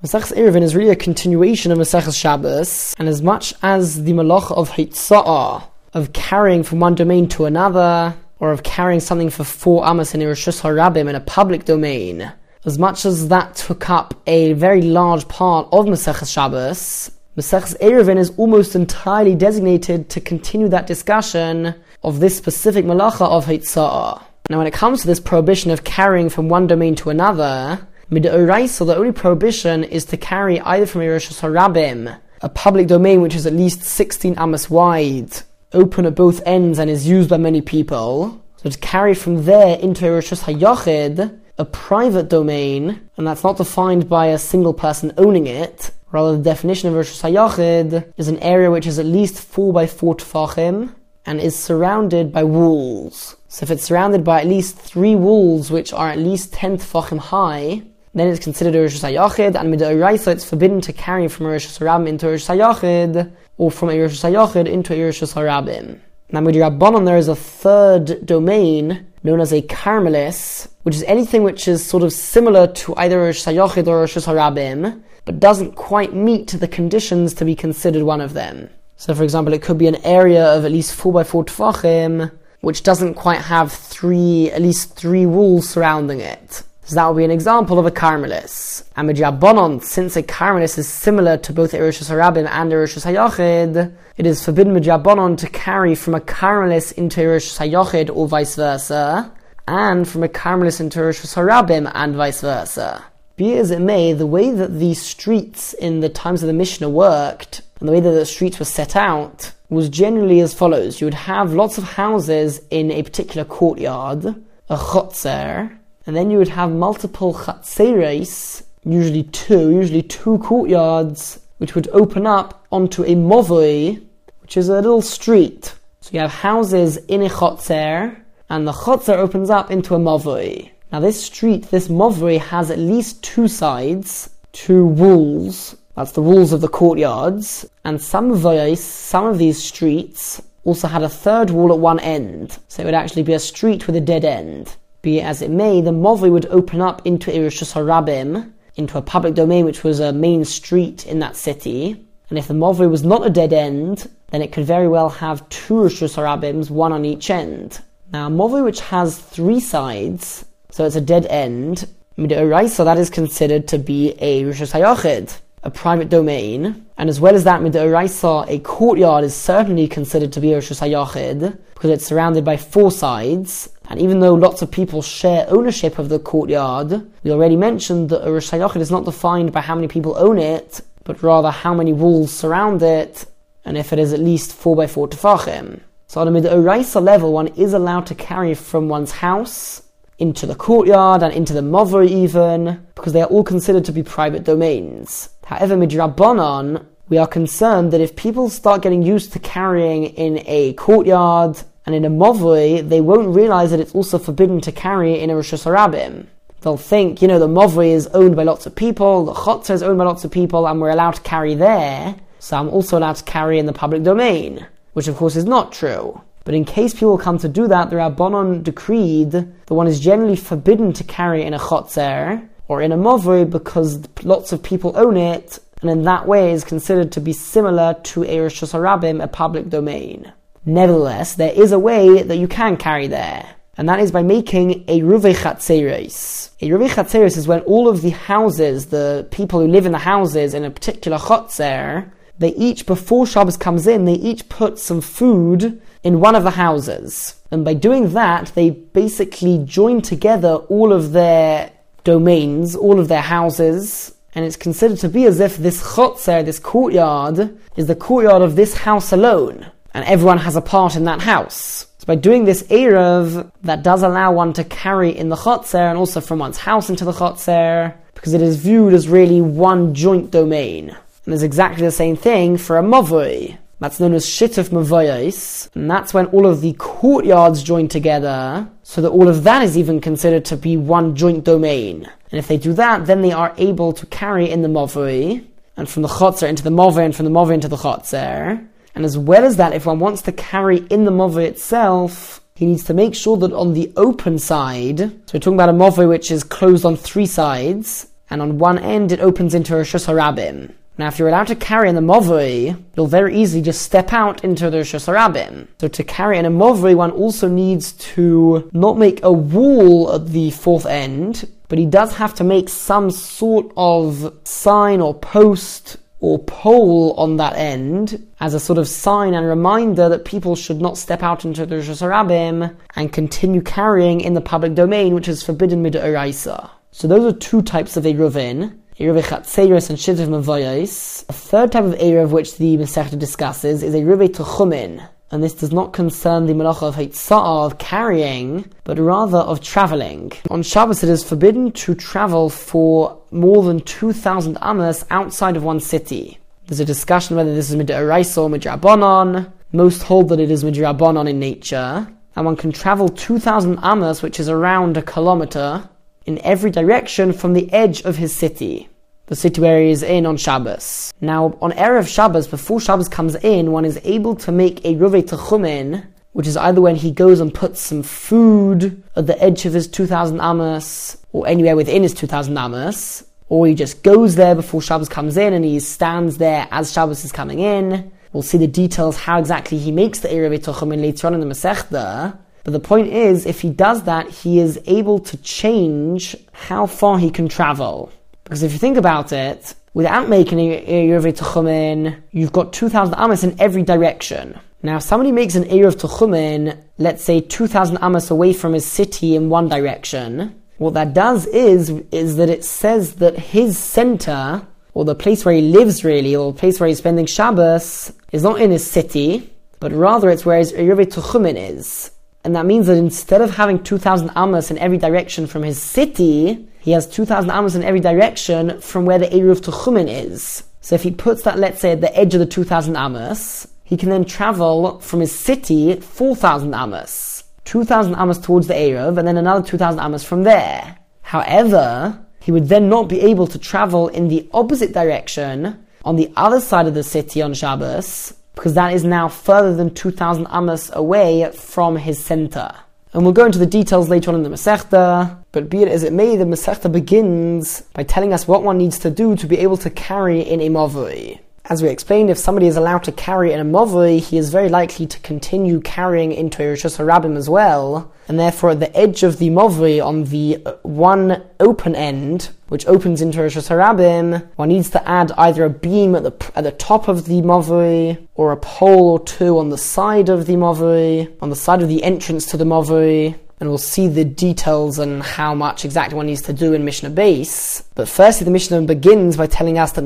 Maseches 0.03 0.35
Eruvin 0.35 0.63
is 0.63 0.75
really 0.75 0.89
a 0.89 0.95
continuation 0.95 1.71
of 1.71 1.77
Maseches 1.77 2.19
Shabbos, 2.19 2.95
and 2.97 3.07
as 3.07 3.21
much 3.21 3.53
as 3.61 4.03
the 4.03 4.13
malach 4.13 4.51
of 4.51 4.71
Hitza'ah, 4.71 5.63
of 5.93 6.13
carrying 6.13 6.63
from 6.63 6.79
one 6.79 6.95
domain 6.95 7.27
to 7.29 7.45
another, 7.45 8.15
or 8.39 8.51
of 8.51 8.63
carrying 8.63 8.99
something 8.99 9.29
for 9.29 9.43
four 9.43 9.85
amas 9.85 10.15
in 10.15 10.21
Rishus 10.21 10.61
Harabim 10.61 11.07
in 11.07 11.15
a 11.15 11.19
public 11.19 11.65
domain, 11.65 12.31
as 12.63 12.77
much 12.77 13.05
as 13.05 13.29
that 13.29 13.55
took 13.55 13.89
up 13.89 14.13
a 14.27 14.53
very 14.53 14.81
large 14.81 15.27
part 15.27 15.67
of 15.71 15.85
Maseches 15.85 16.31
Shabbos, 16.31 17.11
Maseches 17.35 17.77
Eruvin 17.79 18.17
is 18.17 18.31
almost 18.37 18.75
entirely 18.75 19.35
designated 19.35 20.09
to 20.09 20.21
continue 20.21 20.67
that 20.67 20.85
discussion 20.85 21.73
of 22.03 22.19
this 22.19 22.37
specific 22.37 22.85
malacha 22.85 23.27
of 23.27 23.45
Hitzah. 23.45 24.21
Now, 24.49 24.57
when 24.59 24.67
it 24.67 24.73
comes 24.73 25.01
to 25.01 25.07
this 25.07 25.19
prohibition 25.19 25.71
of 25.71 25.83
carrying 25.83 26.29
from 26.29 26.49
one 26.49 26.67
domain 26.67 26.93
to 26.95 27.09
another, 27.09 27.87
Midoraisa, 28.11 28.85
the 28.85 28.97
only 28.97 29.13
prohibition 29.13 29.83
is 29.85 30.05
to 30.05 30.17
carry 30.17 30.59
either 30.59 30.85
from 30.85 31.01
Yerushas 31.01 31.39
Harabim, 31.39 32.19
a 32.41 32.49
public 32.49 32.87
domain 32.87 33.21
which 33.21 33.35
is 33.35 33.47
at 33.47 33.53
least 33.53 33.81
16 33.83 34.37
amas 34.37 34.69
wide, 34.69 35.31
open 35.73 36.05
at 36.05 36.15
both 36.15 36.45
ends 36.45 36.77
and 36.77 36.89
is 36.89 37.07
used 37.07 37.29
by 37.29 37.37
many 37.37 37.61
people. 37.61 38.43
So 38.57 38.69
to 38.69 38.77
carry 38.79 39.15
from 39.15 39.45
there 39.45 39.79
into 39.79 40.05
Yerushas 40.05 40.43
Hayachid, 40.43 41.39
a 41.57 41.65
private 41.65 42.29
domain, 42.29 43.09
and 43.17 43.27
that's 43.27 43.43
not 43.43 43.57
defined 43.57 44.09
by 44.09 44.27
a 44.27 44.37
single 44.37 44.73
person 44.73 45.13
owning 45.17 45.47
it. 45.47 45.91
Rather, 46.11 46.35
the 46.35 46.43
definition 46.43 46.89
of 46.89 46.95
Rosh 46.95 47.21
Hayachid 47.21 48.13
is 48.17 48.27
an 48.27 48.39
area 48.39 48.69
which 48.69 48.87
is 48.87 48.99
at 48.99 49.05
least 49.05 49.39
4 49.39 49.71
by 49.71 49.87
4 49.87 50.15
tfachim 50.15 50.93
and 51.25 51.39
is 51.39 51.57
surrounded 51.57 52.33
by 52.33 52.43
walls. 52.43 53.35
So 53.47 53.63
if 53.63 53.71
it's 53.71 53.83
surrounded 53.83 54.23
by 54.23 54.41
at 54.41 54.47
least 54.47 54.77
three 54.77 55.15
walls 55.15 55.71
which 55.71 55.93
are 55.93 56.09
at 56.09 56.17
least 56.17 56.53
10 56.53 56.77
tfachim 56.77 57.19
high, 57.19 57.83
then 58.13 58.27
it's 58.27 58.43
considered 58.43 58.75
a 58.75 58.81
Rosh 58.81 59.01
Hayachid, 59.01 59.55
and 59.55 59.73
Midoraisa 59.73 60.33
it's 60.33 60.43
forbidden 60.43 60.81
to 60.81 60.91
carry 60.91 61.27
from 61.27 61.45
a 61.45 61.49
Rosh 61.49 61.67
Hashanah 61.67 62.07
into 62.07 62.27
a 62.27 62.31
Rosh 62.31 62.47
Hayachid, 62.47 63.31
or 63.57 63.71
from 63.71 63.89
a 63.89 63.99
Rosh 63.99 64.21
Hayachid 64.21 64.67
into 64.67 64.93
a 64.93 65.05
Rosh 65.05 65.21
Hashanah. 65.21 65.99
Now 66.31 66.41
with 66.41 66.55
Rabbanon 66.55 67.05
there 67.05 67.17
is 67.17 67.27
a 67.27 67.35
third 67.35 68.25
domain 68.25 69.07
known 69.23 69.39
as 69.39 69.53
a 69.53 69.61
Carmelis, 69.61 70.67
which 70.83 70.95
is 70.95 71.03
anything 71.03 71.43
which 71.43 71.67
is 71.67 71.85
sort 71.85 72.03
of 72.03 72.11
similar 72.11 72.67
to 72.67 72.95
either 72.95 73.21
a 73.21 73.25
Rosh 73.25 73.45
Hayachid 73.45 73.87
or 73.87 74.03
a 74.03 74.07
Hashanah, 74.07 75.01
but 75.25 75.39
doesn't 75.39 75.75
quite 75.75 76.13
meet 76.13 76.47
the 76.47 76.67
conditions 76.67 77.33
to 77.35 77.45
be 77.45 77.55
considered 77.55 78.03
one 78.03 78.21
of 78.21 78.33
them. 78.33 78.69
So 78.97 79.13
for 79.13 79.23
example, 79.23 79.53
it 79.53 79.61
could 79.61 79.77
be 79.77 79.87
an 79.87 80.03
area 80.05 80.45
of 80.45 80.65
at 80.65 80.71
least 80.71 80.93
4 80.93 81.13
by 81.13 81.23
4 81.23 81.45
tfachim, 81.45 82.31
which 82.61 82.83
doesn't 82.83 83.15
quite 83.15 83.41
have 83.41 83.71
three, 83.71 84.51
at 84.51 84.61
least 84.61 84.95
three 84.95 85.25
walls 85.25 85.69
surrounding 85.69 86.19
it. 86.19 86.63
So 86.91 86.95
that 86.95 87.07
would 87.07 87.19
be 87.19 87.23
an 87.23 87.31
example 87.31 87.79
of 87.79 87.85
a 87.85 87.89
Carmelis. 87.91 88.83
And 88.97 89.81
since 89.81 90.17
a 90.17 90.23
Carmelis 90.23 90.77
is 90.77 90.89
similar 90.89 91.37
to 91.37 91.53
both 91.53 91.71
Erushas 91.71 92.11
Harabim 92.11 92.49
and 92.49 92.69
Erushas 92.69 93.05
Hayachid, 93.05 93.93
it 94.17 94.27
is 94.27 94.43
forbidden 94.43 94.73
Midrabanon 94.73 95.37
to 95.37 95.47
carry 95.47 95.95
from 95.95 96.15
a 96.15 96.19
Carmelis 96.19 96.91
into 96.91 97.21
Erushas 97.21 97.59
Hayachid 97.59 98.13
or 98.13 98.27
vice 98.27 98.57
versa, 98.57 99.31
and 99.69 100.05
from 100.05 100.23
a 100.23 100.27
Carmelis 100.27 100.81
into 100.81 100.99
Erushas 100.99 101.33
Harabim 101.33 101.89
and 101.95 102.13
vice 102.13 102.41
versa. 102.41 103.05
Be 103.37 103.53
as 103.53 103.71
it 103.71 103.79
may, 103.79 104.11
the 104.11 104.27
way 104.27 104.51
that 104.51 104.77
these 104.77 105.01
streets 105.01 105.73
in 105.73 106.01
the 106.01 106.09
times 106.09 106.43
of 106.43 106.47
the 106.47 106.53
Mishnah 106.53 106.89
worked, 106.89 107.61
and 107.79 107.87
the 107.87 107.93
way 107.93 108.01
that 108.01 108.11
the 108.11 108.25
streets 108.25 108.59
were 108.59 108.65
set 108.65 108.97
out, 108.97 109.53
was 109.69 109.87
generally 109.87 110.41
as 110.41 110.53
follows. 110.53 110.99
You 110.99 111.07
would 111.07 111.13
have 111.13 111.53
lots 111.53 111.77
of 111.77 111.85
houses 111.85 112.59
in 112.69 112.91
a 112.91 113.01
particular 113.01 113.45
courtyard, 113.45 114.25
a 114.69 114.75
chotzer, 114.75 115.77
and 116.05 116.15
then 116.15 116.31
you 116.31 116.37
would 116.37 116.47
have 116.49 116.71
multiple 116.71 117.33
chatzeres, 117.33 118.63
usually 118.83 119.23
two, 119.23 119.71
usually 119.71 120.01
two 120.01 120.37
courtyards, 120.39 121.39
which 121.57 121.75
would 121.75 121.87
open 121.89 122.25
up 122.25 122.65
onto 122.71 123.03
a 123.03 123.15
movoi, 123.15 124.01
which 124.41 124.57
is 124.57 124.69
a 124.69 124.73
little 124.73 125.01
street. 125.01 125.75
So 126.01 126.11
you 126.13 126.19
have 126.19 126.31
houses 126.31 126.97
in 126.97 127.21
a 127.21 127.29
chotzer, 127.29 128.19
and 128.49 128.67
the 128.67 128.71
chotzer 128.71 129.15
opens 129.15 129.49
up 129.49 129.69
into 129.69 129.95
a 129.95 129.99
movoi. 129.99 130.71
Now 130.91 130.99
this 130.99 131.23
street, 131.23 131.69
this 131.69 131.87
movoi, 131.87 132.39
has 132.39 132.71
at 132.71 132.79
least 132.79 133.23
two 133.23 133.47
sides, 133.47 134.29
two 134.51 134.85
walls. 134.85 135.75
That's 135.95 136.13
the 136.13 136.21
walls 136.21 136.51
of 136.51 136.61
the 136.61 136.67
courtyards, 136.67 137.65
and 137.85 138.01
some 138.01 138.31
of 138.31 138.79
some 138.79 139.25
of 139.25 139.37
these 139.37 139.61
streets 139.61 140.41
also 140.63 140.87
had 140.87 141.03
a 141.03 141.09
third 141.09 141.49
wall 141.49 141.71
at 141.71 141.79
one 141.79 141.99
end, 141.99 142.57
so 142.67 142.81
it 142.81 142.85
would 142.85 142.93
actually 142.93 143.23
be 143.23 143.33
a 143.33 143.39
street 143.39 143.87
with 143.87 143.95
a 143.95 144.01
dead 144.01 144.25
end. 144.25 144.75
Be 145.01 145.19
it 145.19 145.23
as 145.23 145.41
it 145.41 145.49
may, 145.49 145.81
the 145.81 145.91
Movi 145.91 146.31
would 146.31 146.45
open 146.47 146.81
up 146.81 147.01
into 147.05 147.31
Irishus 147.31 147.73
Harabim, 147.73 148.51
into 148.75 148.97
a 148.97 149.01
public 149.01 149.33
domain 149.33 149.65
which 149.65 149.83
was 149.83 149.99
a 149.99 150.13
main 150.13 150.45
street 150.45 151.05
in 151.05 151.19
that 151.19 151.35
city. 151.35 152.05
And 152.29 152.37
if 152.37 152.47
the 152.47 152.53
Movi 152.53 152.89
was 152.89 153.03
not 153.03 153.25
a 153.25 153.29
dead 153.29 153.51
end, 153.51 154.09
then 154.29 154.41
it 154.41 154.51
could 154.51 154.65
very 154.65 154.87
well 154.87 155.09
have 155.09 155.47
two 155.49 155.73
Rishus 155.73 156.15
Harabims, 156.15 156.69
one 156.69 156.93
on 156.93 157.03
each 157.03 157.29
end. 157.29 157.81
Now, 158.13 158.29
Movi 158.29 158.63
which 158.63 158.79
has 158.81 159.17
three 159.17 159.59
sides, 159.59 160.45
so 160.69 160.85
it's 160.85 160.95
a 160.95 161.01
dead 161.01 161.25
end, 161.27 161.87
Midoraisa, 162.17 162.85
that 162.85 162.97
is 162.97 163.09
considered 163.09 163.67
to 163.69 163.77
be 163.77 164.11
a 164.19 164.43
Rishus 164.43 164.71
Hayachid, 164.71 165.37
a 165.63 165.71
private 165.71 166.09
domain. 166.09 166.85
And 166.97 167.09
as 167.09 167.19
well 167.19 167.35
as 167.35 167.43
that, 167.45 167.61
Midoraisa, 167.61 168.47
a 168.47 168.59
courtyard 168.59 169.23
is 169.23 169.35
certainly 169.35 169.87
considered 169.87 170.31
to 170.33 170.39
be 170.39 170.53
a 170.53 170.59
Rishus 170.59 171.57
because 171.73 171.89
it's 171.89 172.05
surrounded 172.05 172.45
by 172.45 172.57
four 172.57 172.91
sides, 172.91 173.69
and 173.91 173.99
even 173.99 174.21
though 174.21 174.33
lots 174.33 174.61
of 174.61 174.71
people 174.71 175.01
share 175.01 175.45
ownership 175.49 175.99
of 175.99 176.07
the 176.07 176.17
courtyard, 176.17 177.05
we 177.23 177.31
already 177.31 177.57
mentioned 177.57 178.09
that 178.09 178.25
a 178.25 178.31
Rosh 178.31 178.53
is 178.53 178.89
not 178.89 179.03
defined 179.03 179.51
by 179.51 179.59
how 179.59 179.75
many 179.75 179.89
people 179.89 180.15
own 180.17 180.39
it, 180.39 180.79
but 181.03 181.21
rather 181.21 181.51
how 181.51 181.73
many 181.73 181.91
walls 181.91 182.31
surround 182.31 182.81
it, 182.81 183.25
and 183.65 183.77
if 183.77 183.91
it 183.91 183.99
is 183.99 184.13
at 184.13 184.21
least 184.21 184.53
4 184.53 184.77
by 184.77 184.87
4 184.87 185.09
tefachim. 185.09 185.81
So 186.07 186.21
on 186.21 186.29
a 186.29 186.31
mid-Oraisa 186.31 187.03
level, 187.03 187.33
one 187.33 187.47
is 187.49 187.73
allowed 187.73 188.05
to 188.05 188.15
carry 188.15 188.53
from 188.53 188.87
one's 188.87 189.11
house 189.11 189.81
into 190.19 190.45
the 190.45 190.55
courtyard 190.55 191.21
and 191.21 191.33
into 191.33 191.51
the 191.51 191.61
mover 191.61 192.01
even, 192.01 192.87
because 192.95 193.11
they 193.11 193.21
are 193.21 193.27
all 193.27 193.43
considered 193.43 193.83
to 193.83 193.91
be 193.91 194.03
private 194.03 194.45
domains. 194.45 195.27
However, 195.43 195.75
midrabanan, 195.75 196.85
we 197.09 197.17
are 197.17 197.27
concerned 197.27 197.91
that 197.91 197.99
if 197.99 198.15
people 198.15 198.49
start 198.49 198.83
getting 198.83 199.03
used 199.03 199.33
to 199.33 199.39
carrying 199.39 200.05
in 200.05 200.41
a 200.45 200.71
courtyard 200.75 201.61
and 201.85 201.95
in 201.95 202.05
a 202.05 202.09
Movri, 202.09 202.87
they 202.87 203.01
won't 203.01 203.35
realize 203.35 203.71
that 203.71 203.79
it's 203.79 203.95
also 203.95 204.19
forbidden 204.19 204.61
to 204.61 204.71
carry 204.71 205.19
in 205.19 205.29
a 205.29 205.35
Rosh 205.35 205.53
Hashanah. 205.53 206.27
They'll 206.61 206.77
think, 206.77 207.21
you 207.21 207.27
know, 207.27 207.39
the 207.39 207.47
Movri 207.47 207.89
is 207.89 208.07
owned 208.07 208.35
by 208.35 208.43
lots 208.43 208.67
of 208.67 208.75
people, 208.75 209.25
the 209.25 209.33
Chotzer 209.33 209.73
is 209.73 209.81
owned 209.81 209.97
by 209.97 210.05
lots 210.05 210.23
of 210.23 210.31
people, 210.31 210.67
and 210.67 210.79
we're 210.79 210.91
allowed 210.91 211.15
to 211.15 211.21
carry 211.21 211.55
there, 211.55 212.15
so 212.39 212.57
I'm 212.57 212.69
also 212.69 212.99
allowed 212.99 213.15
to 213.15 213.23
carry 213.23 213.57
in 213.57 213.65
the 213.65 213.73
public 213.73 214.03
domain, 214.03 214.67
which 214.93 215.07
of 215.07 215.15
course 215.15 215.35
is 215.35 215.45
not 215.45 215.71
true. 215.71 216.21
But 216.43 216.53
in 216.53 216.65
case 216.65 216.93
people 216.93 217.17
come 217.17 217.37
to 217.39 217.49
do 217.49 217.67
that, 217.67 217.89
the 217.89 217.97
Rabbanon 217.97 218.63
decreed 218.63 219.31
that 219.31 219.73
one 219.73 219.87
is 219.87 219.99
generally 219.99 220.35
forbidden 220.35 220.93
to 220.93 221.03
carry 221.03 221.43
in 221.43 221.53
a 221.53 221.59
Chotzer 221.59 222.47
or 222.67 222.81
in 222.81 222.91
a 222.91 222.97
Movri 222.97 223.49
because 223.49 224.07
lots 224.23 224.51
of 224.51 224.63
people 224.63 224.93
own 224.95 225.17
it, 225.17 225.59
and 225.81 225.89
in 225.89 226.03
that 226.03 226.27
way 226.27 226.51
is 226.51 226.63
considered 226.63 227.11
to 227.11 227.21
be 227.21 227.33
similar 227.33 227.95
to 228.03 228.23
a 228.23 228.39
Rosh 228.39 228.61
Hashanah, 228.61 229.23
a 229.23 229.27
public 229.27 229.69
domain. 229.69 230.31
Nevertheless, 230.65 231.35
there 231.35 231.51
is 231.53 231.71
a 231.71 231.79
way 231.79 232.21
that 232.21 232.37
you 232.37 232.47
can 232.47 232.77
carry 232.77 233.07
there, 233.07 233.55
and 233.77 233.89
that 233.89 233.99
is 233.99 234.11
by 234.11 234.21
making 234.21 234.85
a 234.87 235.01
Ruve 235.01 235.35
Chatzeres. 235.35 236.51
A 236.61 236.71
Ruve 236.71 236.91
Chatzeres 236.91 237.35
is 237.35 237.47
when 237.47 237.61
all 237.61 237.87
of 237.87 238.03
the 238.03 238.11
houses, 238.11 238.87
the 238.87 239.27
people 239.31 239.59
who 239.59 239.67
live 239.67 239.87
in 239.87 239.91
the 239.91 239.97
houses 239.97 240.53
in 240.53 240.63
a 240.63 240.69
particular 240.69 241.17
Chatzer, 241.17 242.11
they 242.37 242.53
each, 242.53 242.85
before 242.85 243.25
Shabbos 243.25 243.57
comes 243.57 243.87
in, 243.87 244.05
they 244.05 244.13
each 244.13 244.49
put 244.49 244.77
some 244.77 245.01
food 245.01 245.81
in 246.03 246.19
one 246.19 246.35
of 246.35 246.43
the 246.43 246.51
houses. 246.51 247.41
And 247.49 247.65
by 247.65 247.73
doing 247.73 248.13
that, 248.13 248.51
they 248.53 248.69
basically 248.69 249.63
join 249.65 250.01
together 250.01 250.55
all 250.69 250.93
of 250.93 251.11
their 251.11 251.71
domains, 252.03 252.75
all 252.75 252.99
of 252.99 253.07
their 253.07 253.21
houses, 253.21 254.13
and 254.35 254.45
it's 254.45 254.55
considered 254.55 254.99
to 254.99 255.09
be 255.09 255.25
as 255.25 255.39
if 255.39 255.57
this 255.57 255.81
chotzer, 255.81 256.45
this 256.45 256.59
courtyard, 256.59 257.57
is 257.75 257.87
the 257.87 257.95
courtyard 257.95 258.43
of 258.43 258.55
this 258.55 258.75
house 258.77 259.11
alone 259.11 259.71
and 259.93 260.05
everyone 260.05 260.39
has 260.39 260.55
a 260.55 260.61
part 260.61 260.95
in 260.95 261.05
that 261.05 261.21
house. 261.21 261.87
So 261.97 262.05
by 262.05 262.15
doing 262.15 262.45
this 262.45 262.63
Erev, 262.63 263.51
that 263.61 263.83
does 263.83 264.03
allow 264.03 264.31
one 264.31 264.53
to 264.53 264.63
carry 264.63 265.15
in 265.15 265.29
the 265.29 265.35
Chotzer 265.35 265.89
and 265.89 265.97
also 265.97 266.21
from 266.21 266.39
one's 266.39 266.57
house 266.57 266.89
into 266.89 267.05
the 267.05 267.11
Chotzer, 267.11 267.93
because 268.15 268.33
it 268.33 268.41
is 268.41 268.57
viewed 268.57 268.93
as 268.93 269.07
really 269.07 269.41
one 269.41 269.93
joint 269.93 270.31
domain. 270.31 270.89
And 270.89 270.97
there's 271.25 271.43
exactly 271.43 271.83
the 271.83 271.91
same 271.91 272.15
thing 272.15 272.57
for 272.57 272.77
a 272.77 272.83
Mavoi. 272.83 273.57
That's 273.79 273.99
known 273.99 274.13
as 274.13 274.27
Shittuf 274.27 274.69
Mavoyos, 274.69 275.67
and 275.73 275.89
that's 275.89 276.13
when 276.13 276.27
all 276.27 276.45
of 276.45 276.61
the 276.61 276.73
courtyards 276.73 277.63
join 277.63 277.87
together, 277.87 278.69
so 278.83 279.01
that 279.01 279.09
all 279.09 279.27
of 279.27 279.43
that 279.43 279.63
is 279.63 279.75
even 279.75 279.99
considered 279.99 280.45
to 280.45 280.55
be 280.55 280.77
one 280.77 281.15
joint 281.15 281.43
domain. 281.43 282.07
And 282.31 282.37
if 282.37 282.47
they 282.47 282.57
do 282.57 282.73
that, 282.73 283.07
then 283.07 283.23
they 283.23 283.31
are 283.31 283.55
able 283.57 283.91
to 283.93 284.05
carry 284.05 284.47
in 284.51 284.61
the 284.61 284.67
Mavoi, 284.67 285.43
and 285.77 285.89
from 285.89 286.03
the 286.03 286.09
Chotzer 286.09 286.47
into 286.47 286.61
the 286.61 286.69
Mavoi, 286.69 287.05
and 287.05 287.15
from 287.15 287.25
the 287.25 287.31
Mavoi 287.31 287.55
into 287.55 287.67
the 287.67 287.75
Chotzer, 287.75 288.67
and 288.95 289.05
as 289.05 289.17
well 289.17 289.45
as 289.45 289.57
that, 289.57 289.73
if 289.73 289.85
one 289.85 289.99
wants 289.99 290.21
to 290.23 290.31
carry 290.31 290.77
in 290.89 291.05
the 291.05 291.11
mother 291.11 291.41
itself, 291.41 292.41
he 292.55 292.65
needs 292.65 292.83
to 292.85 292.93
make 292.93 293.15
sure 293.15 293.37
that 293.37 293.53
on 293.53 293.73
the 293.73 293.91
open 293.97 294.37
side, 294.37 294.99
so 294.99 295.33
we're 295.33 295.39
talking 295.39 295.53
about 295.53 295.69
a 295.69 295.73
mother 295.73 296.07
which 296.07 296.29
is 296.29 296.43
closed 296.43 296.85
on 296.85 296.95
three 296.95 297.25
sides, 297.25 298.07
and 298.29 298.41
on 298.41 298.57
one 298.57 298.77
end 298.77 299.11
it 299.11 299.19
opens 299.19 299.53
into 299.53 299.77
a 299.77 299.81
Harabim. 299.81 300.73
Now, 300.97 301.07
if 301.07 301.17
you're 301.17 301.29
allowed 301.29 301.47
to 301.47 301.55
carry 301.55 301.89
in 301.89 301.95
the 301.95 302.01
Movri, 302.01 302.79
you'll 302.95 303.07
very 303.07 303.35
easily 303.35 303.63
just 303.63 303.81
step 303.81 304.13
out 304.13 304.43
into 304.43 304.69
the 304.69 304.77
Rosh 304.77 304.93
Hashanah. 304.93 305.67
So 305.79 305.87
to 305.87 306.03
carry 306.03 306.37
in 306.37 306.45
a 306.45 306.51
Movri, 306.51 306.95
one 306.95 307.11
also 307.11 307.47
needs 307.47 307.93
to 308.13 308.69
not 308.73 308.97
make 308.97 309.23
a 309.23 309.31
wall 309.31 310.13
at 310.13 310.27
the 310.27 310.51
fourth 310.51 310.85
end, 310.85 311.49
but 311.69 311.79
he 311.79 311.85
does 311.85 312.13
have 312.15 312.35
to 312.35 312.43
make 312.43 312.69
some 312.69 313.09
sort 313.09 313.71
of 313.77 314.37
sign 314.43 315.01
or 315.01 315.13
post 315.13 315.97
or 316.21 316.37
pole 316.39 317.13
on 317.17 317.37
that 317.37 317.55
end 317.55 318.25
as 318.39 318.53
a 318.53 318.59
sort 318.59 318.77
of 318.77 318.87
sign 318.87 319.33
and 319.33 319.47
reminder 319.47 320.07
that 320.07 320.23
people 320.23 320.55
should 320.55 320.79
not 320.79 320.97
step 320.97 321.23
out 321.23 321.43
into 321.43 321.65
the 321.65 321.77
Rosh 321.77 322.71
and 322.95 323.11
continue 323.11 323.61
carrying 323.61 324.21
in 324.21 324.35
the 324.35 324.41
public 324.41 324.75
domain, 324.75 325.15
which 325.15 325.27
is 325.27 325.43
forbidden 325.43 325.81
mid 325.81 325.93
So 325.93 327.07
those 327.07 327.33
are 327.33 327.37
two 327.37 327.61
types 327.63 327.97
of 327.97 328.03
Eruvin. 328.05 328.77
Eruv 328.99 329.23
Chatzeris 329.23 329.89
and 329.89 329.97
Shittuf 329.97 330.27
Mavoyos. 330.27 331.27
A 331.27 331.33
third 331.33 331.71
type 331.71 331.85
of 331.85 331.93
Eruv 331.93 332.29
which 332.29 332.57
the 332.57 332.77
Masechta 332.77 333.17
discusses 333.17 333.81
is 333.81 333.95
Eruv 333.95 334.27
Tuchumin. 334.27 335.07
And 335.31 335.41
this 335.41 335.53
does 335.53 335.71
not 335.71 335.93
concern 335.93 336.45
the 336.45 336.53
malacha 336.53 336.83
of 336.83 336.95
Heitzah 336.95 337.65
of 337.65 337.77
carrying, 337.77 338.69
but 338.83 338.99
rather 338.99 339.37
of 339.37 339.61
traveling. 339.61 340.33
On 340.49 340.61
Shabbos 340.61 341.03
it 341.03 341.09
is 341.09 341.23
forbidden 341.23 341.71
to 341.71 341.95
travel 341.95 342.49
for 342.49 343.17
more 343.31 343.63
than 343.63 343.79
2,000 343.79 344.57
amas 344.61 345.05
outside 345.09 345.55
of 345.55 345.63
one 345.63 345.79
city. 345.79 346.37
There's 346.67 346.81
a 346.81 346.85
discussion 346.85 347.37
whether 347.37 347.55
this 347.55 347.69
is 347.69 347.77
Midraisa 347.77 348.43
or 348.43 348.49
Midrabanon. 348.49 349.51
Most 349.71 350.03
hold 350.03 350.29
that 350.29 350.39
it 350.39 350.51
is 350.51 350.65
Midrabanon 350.65 351.29
in 351.29 351.39
nature. 351.39 352.07
And 352.35 352.45
one 352.45 352.57
can 352.57 352.71
travel 352.71 353.09
2,000 353.09 353.79
amas, 353.81 354.21
which 354.21 354.39
is 354.39 354.49
around 354.49 354.97
a 354.97 355.01
kilometer, 355.01 355.89
in 356.25 356.39
every 356.39 356.71
direction 356.71 357.33
from 357.33 357.53
the 357.53 357.71
edge 357.73 358.01
of 358.03 358.17
his 358.17 358.33
city, 358.33 358.87
the 359.31 359.37
city 359.37 359.61
where 359.61 359.81
he 359.81 359.91
is 359.91 360.03
in 360.03 360.25
on 360.25 360.35
Shabbos. 360.35 361.13
Now, 361.21 361.57
on 361.61 361.71
Erev 361.71 362.05
Shabbos, 362.05 362.49
before 362.49 362.81
Shabbos 362.81 363.07
comes 363.07 363.35
in, 363.35 363.71
one 363.71 363.85
is 363.85 363.97
able 364.03 364.35
to 364.35 364.51
make 364.51 364.83
a 364.83 364.97
Ruve 364.97 365.23
Techumen, 365.23 366.05
which 366.33 366.47
is 366.47 366.57
either 366.57 366.81
when 366.81 366.97
he 366.97 367.11
goes 367.11 367.39
and 367.39 367.53
puts 367.53 367.79
some 367.79 368.03
food 368.03 369.01
at 369.15 369.27
the 369.27 369.41
edge 369.41 369.65
of 369.65 369.71
his 369.71 369.87
2000 369.87 370.41
Amos, 370.41 371.15
or 371.31 371.47
anywhere 371.47 371.77
within 371.77 372.03
his 372.03 372.13
2000 372.13 372.57
Amos, 372.57 373.23
or 373.47 373.65
he 373.67 373.73
just 373.73 374.03
goes 374.03 374.35
there 374.35 374.53
before 374.53 374.81
Shabbos 374.81 375.07
comes 375.07 375.37
in 375.37 375.53
and 375.53 375.63
he 375.63 375.79
stands 375.79 376.35
there 376.35 376.67
as 376.69 376.91
Shabbos 376.91 377.23
is 377.23 377.31
coming 377.31 377.59
in. 377.59 378.11
We'll 378.33 378.43
see 378.43 378.57
the 378.57 378.67
details 378.67 379.15
how 379.15 379.39
exactly 379.39 379.77
he 379.77 379.93
makes 379.93 380.19
the 380.19 380.27
Erev 380.27 380.59
Techumen 380.59 380.99
later 380.99 381.27
on 381.27 381.35
in 381.35 381.39
the 381.39 381.45
Masechta. 381.45 382.37
But 382.65 382.73
the 382.73 382.81
point 382.81 383.07
is, 383.07 383.45
if 383.45 383.61
he 383.61 383.69
does 383.69 384.03
that, 384.03 384.27
he 384.27 384.59
is 384.59 384.77
able 384.87 385.19
to 385.19 385.37
change 385.37 386.35
how 386.51 386.85
far 386.85 387.17
he 387.17 387.29
can 387.29 387.47
travel. 387.47 388.11
Because 388.51 388.63
if 388.63 388.73
you 388.73 388.79
think 388.79 388.97
about 388.97 389.31
it, 389.31 389.75
without 389.93 390.27
making 390.27 390.59
a 390.59 391.07
Erev 391.07 391.37
Techumen, 391.37 392.21
you've 392.31 392.51
got 392.51 392.73
2,000 392.73 393.15
Amos 393.17 393.45
in 393.45 393.55
every 393.61 393.81
direction. 393.81 394.59
Now, 394.83 394.97
if 394.97 395.03
somebody 395.03 395.31
makes 395.31 395.55
an 395.55 395.63
Erev 395.63 395.95
Techumen, 395.95 396.77
let's 396.97 397.23
say 397.23 397.39
2,000 397.39 397.99
Amos 398.03 398.29
away 398.29 398.51
from 398.51 398.73
his 398.73 398.85
city 398.85 399.37
in 399.37 399.47
one 399.47 399.69
direction, 399.69 400.61
what 400.79 400.95
that 400.95 401.13
does 401.13 401.45
is, 401.45 401.91
is 402.11 402.35
that 402.35 402.49
it 402.49 402.65
says 402.65 403.15
that 403.15 403.39
his 403.39 403.77
center, 403.77 404.67
or 404.93 405.05
the 405.05 405.15
place 405.15 405.45
where 405.45 405.55
he 405.55 405.61
lives 405.61 406.03
really, 406.03 406.35
or 406.35 406.51
the 406.51 406.59
place 406.59 406.77
where 406.77 406.89
he's 406.89 406.97
spending 406.97 407.27
Shabbos, 407.27 408.11
is 408.33 408.43
not 408.43 408.59
in 408.59 408.71
his 408.71 408.85
city, 408.85 409.49
but 409.79 409.93
rather 409.93 410.29
it's 410.29 410.45
where 410.45 410.57
his 410.57 410.73
Erev 410.73 411.05
Techumen 411.05 411.55
is. 411.55 412.11
And 412.43 412.53
that 412.57 412.65
means 412.65 412.87
that 412.87 412.97
instead 412.97 413.39
of 413.39 413.51
having 413.51 413.81
2,000 413.81 414.31
Amos 414.35 414.71
in 414.71 414.77
every 414.77 414.97
direction 414.97 415.47
from 415.47 415.63
his 415.63 415.81
city, 415.81 416.67
he 416.81 416.91
has 416.91 417.07
2,000 417.07 417.51
amas 417.51 417.75
in 417.75 417.83
every 417.83 417.99
direction 417.99 418.81
from 418.81 419.05
where 419.05 419.19
the 419.19 419.27
Eruv 419.27 419.61
Tuchumin 419.61 420.09
is. 420.09 420.63
So 420.81 420.95
if 420.95 421.03
he 421.03 421.11
puts 421.11 421.43
that, 421.43 421.59
let's 421.59 421.79
say, 421.79 421.91
at 421.91 422.01
the 422.01 422.15
edge 422.17 422.33
of 422.33 422.39
the 422.39 422.45
2,000 422.47 422.95
amas, 422.95 423.67
he 423.83 423.95
can 423.95 424.09
then 424.09 424.25
travel 424.25 424.99
from 424.99 425.19
his 425.19 425.31
city 425.31 425.95
4,000 425.95 426.73
amas. 426.73 427.43
2,000 427.65 428.15
amas 428.15 428.39
towards 428.39 428.65
the 428.65 428.73
Eruv, 428.73 429.19
and 429.19 429.27
then 429.27 429.37
another 429.37 429.65
2,000 429.65 429.99
amas 429.99 430.23
from 430.23 430.41
there. 430.41 430.97
However, 431.21 432.19
he 432.41 432.51
would 432.51 432.67
then 432.67 432.89
not 432.89 433.07
be 433.07 433.21
able 433.21 433.45
to 433.45 433.59
travel 433.59 434.07
in 434.07 434.27
the 434.27 434.49
opposite 434.51 434.91
direction 434.91 435.85
on 436.03 436.15
the 436.15 436.33
other 436.35 436.59
side 436.59 436.87
of 436.87 436.95
the 436.95 437.03
city 437.03 437.43
on 437.43 437.53
Shabbos, 437.53 438.33
because 438.55 438.73
that 438.73 438.93
is 438.93 439.03
now 439.03 439.27
further 439.27 439.75
than 439.75 439.93
2,000 439.93 440.47
amas 440.49 440.89
away 440.93 441.51
from 441.51 441.95
his 441.95 442.17
center. 442.17 442.73
And 443.13 443.23
we'll 443.23 443.33
go 443.33 443.45
into 443.45 443.59
the 443.59 443.65
details 443.65 444.07
later 444.07 444.31
on 444.31 444.35
in 444.35 444.43
the 444.43 444.49
Masechta, 444.49 445.43
but 445.51 445.69
be 445.69 445.81
it 445.81 445.89
as 445.89 446.03
it 446.03 446.13
may, 446.13 446.37
the 446.37 446.45
Masechta 446.45 446.89
begins 446.89 447.81
by 447.93 448.03
telling 448.03 448.31
us 448.31 448.47
what 448.47 448.63
one 448.63 448.77
needs 448.77 448.99
to 448.99 449.09
do 449.09 449.35
to 449.35 449.47
be 449.47 449.57
able 449.57 449.77
to 449.77 449.89
carry 449.89 450.39
in 450.39 450.61
a. 450.61 451.41
As 451.71 451.81
we 451.81 451.87
explained, 451.87 452.29
if 452.29 452.37
somebody 452.37 452.67
is 452.67 452.75
allowed 452.75 453.05
to 453.05 453.13
carry 453.13 453.53
in 453.53 453.59
a 453.61 453.63
Mavui, 453.63 454.19
he 454.19 454.37
is 454.37 454.49
very 454.49 454.67
likely 454.67 455.07
to 455.07 455.17
continue 455.21 455.79
carrying 455.79 456.33
into 456.33 456.67
Rosh 456.67 456.83
Hashanah 456.83 457.37
as 457.37 457.49
well, 457.49 458.11
and 458.27 458.37
therefore 458.37 458.71
at 458.71 458.81
the 458.81 458.93
edge 458.93 459.23
of 459.23 459.37
the 459.37 459.49
Mavui, 459.49 460.05
on 460.05 460.25
the 460.25 460.55
one 460.81 461.41
open 461.61 461.95
end, 461.95 462.49
which 462.67 462.85
opens 462.87 463.21
into 463.21 463.41
Rosh 463.41 463.55
Hashanah, 463.55 464.49
one 464.57 464.67
needs 464.67 464.89
to 464.89 465.07
add 465.07 465.31
either 465.37 465.63
a 465.63 465.69
beam 465.69 466.13
at 466.13 466.23
the, 466.23 466.51
at 466.55 466.65
the 466.65 466.73
top 466.73 467.07
of 467.07 467.23
the 467.23 467.41
Mavui, 467.41 468.17
or 468.35 468.51
a 468.51 468.57
pole 468.57 469.11
or 469.11 469.23
two 469.23 469.57
on 469.57 469.69
the 469.69 469.77
side 469.77 470.27
of 470.27 470.47
the 470.47 470.55
Mavui, 470.55 471.31
on 471.41 471.49
the 471.49 471.55
side 471.55 471.81
of 471.81 471.87
the 471.87 472.03
entrance 472.03 472.47
to 472.47 472.57
the 472.57 472.65
Mavui, 472.65 473.39
and 473.61 473.69
we'll 473.69 473.77
see 473.77 474.07
the 474.07 474.25
details 474.25 474.97
and 474.97 475.21
how 475.21 475.53
much 475.53 475.85
exactly 475.85 476.17
one 476.17 476.25
needs 476.25 476.41
to 476.41 476.51
do 476.51 476.73
in 476.73 476.83
Mishnah 476.83 477.11
Beis. 477.11 477.83
But 477.93 478.09
firstly, 478.09 478.43
the 478.43 478.51
Mishnah 478.51 478.81
begins 478.81 479.37
by 479.37 479.45
telling 479.45 479.77
us 479.77 479.91
that 479.91 480.01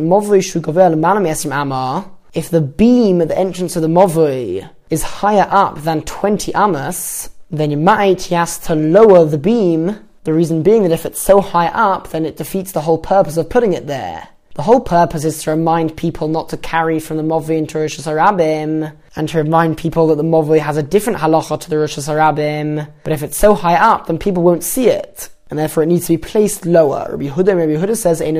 if 2.33 2.49
the 2.49 2.61
beam 2.61 3.21
at 3.21 3.27
the 3.29 3.37
entrance 3.39 3.77
of 3.77 3.81
the 3.81 3.87
Movri 3.87 4.69
is 4.89 5.03
higher 5.03 5.47
up 5.49 5.81
than 5.83 6.01
20 6.01 6.53
amas, 6.53 7.29
then 7.49 7.71
you 7.71 7.77
might 7.77 8.23
he 8.23 8.35
has 8.35 8.57
to 8.59 8.75
lower 8.75 9.23
the 9.23 9.37
beam. 9.37 10.05
The 10.25 10.33
reason 10.33 10.61
being 10.61 10.83
that 10.83 10.91
if 10.91 11.05
it's 11.05 11.21
so 11.21 11.39
high 11.39 11.67
up, 11.67 12.09
then 12.09 12.25
it 12.25 12.35
defeats 12.35 12.73
the 12.73 12.81
whole 12.81 12.97
purpose 12.97 13.37
of 13.37 13.49
putting 13.49 13.71
it 13.71 13.87
there. 13.87 14.27
The 14.55 14.61
whole 14.61 14.79
purpose 14.79 15.25
is 15.25 15.43
to 15.43 15.51
remind 15.51 15.97
people 15.97 16.29
not 16.29 16.47
to 16.49 16.57
carry 16.57 16.99
from 16.99 17.17
the 17.17 17.23
Movri 17.23 17.57
into 17.57 17.77
Rosh 17.77 17.99
Hashanah 17.99 18.95
and 19.17 19.29
to 19.29 19.37
remind 19.37 19.77
people 19.77 20.07
that 20.07 20.15
the 20.15 20.23
Movri 20.23 20.59
has 20.59 20.77
a 20.77 20.83
different 20.83 21.19
halacha 21.19 21.59
to 21.59 21.69
the 21.69 21.77
Rosh 21.77 21.97
Hashanah. 21.97 22.89
But 23.03 23.11
if 23.11 23.21
it's 23.21 23.35
so 23.35 23.53
high 23.53 23.75
up, 23.75 24.07
then 24.07 24.17
people 24.17 24.43
won't 24.43 24.63
see 24.63 24.87
it. 24.87 25.27
And 25.49 25.59
therefore 25.59 25.83
it 25.83 25.87
needs 25.87 26.07
to 26.07 26.13
be 26.13 26.17
placed 26.17 26.65
lower. 26.65 27.07
Rabbi 27.11 27.27
Huda, 27.27 27.55
Rabbi 27.55 27.85
Huda 27.85 27.95
says, 27.95 28.21
Ein 28.21 28.35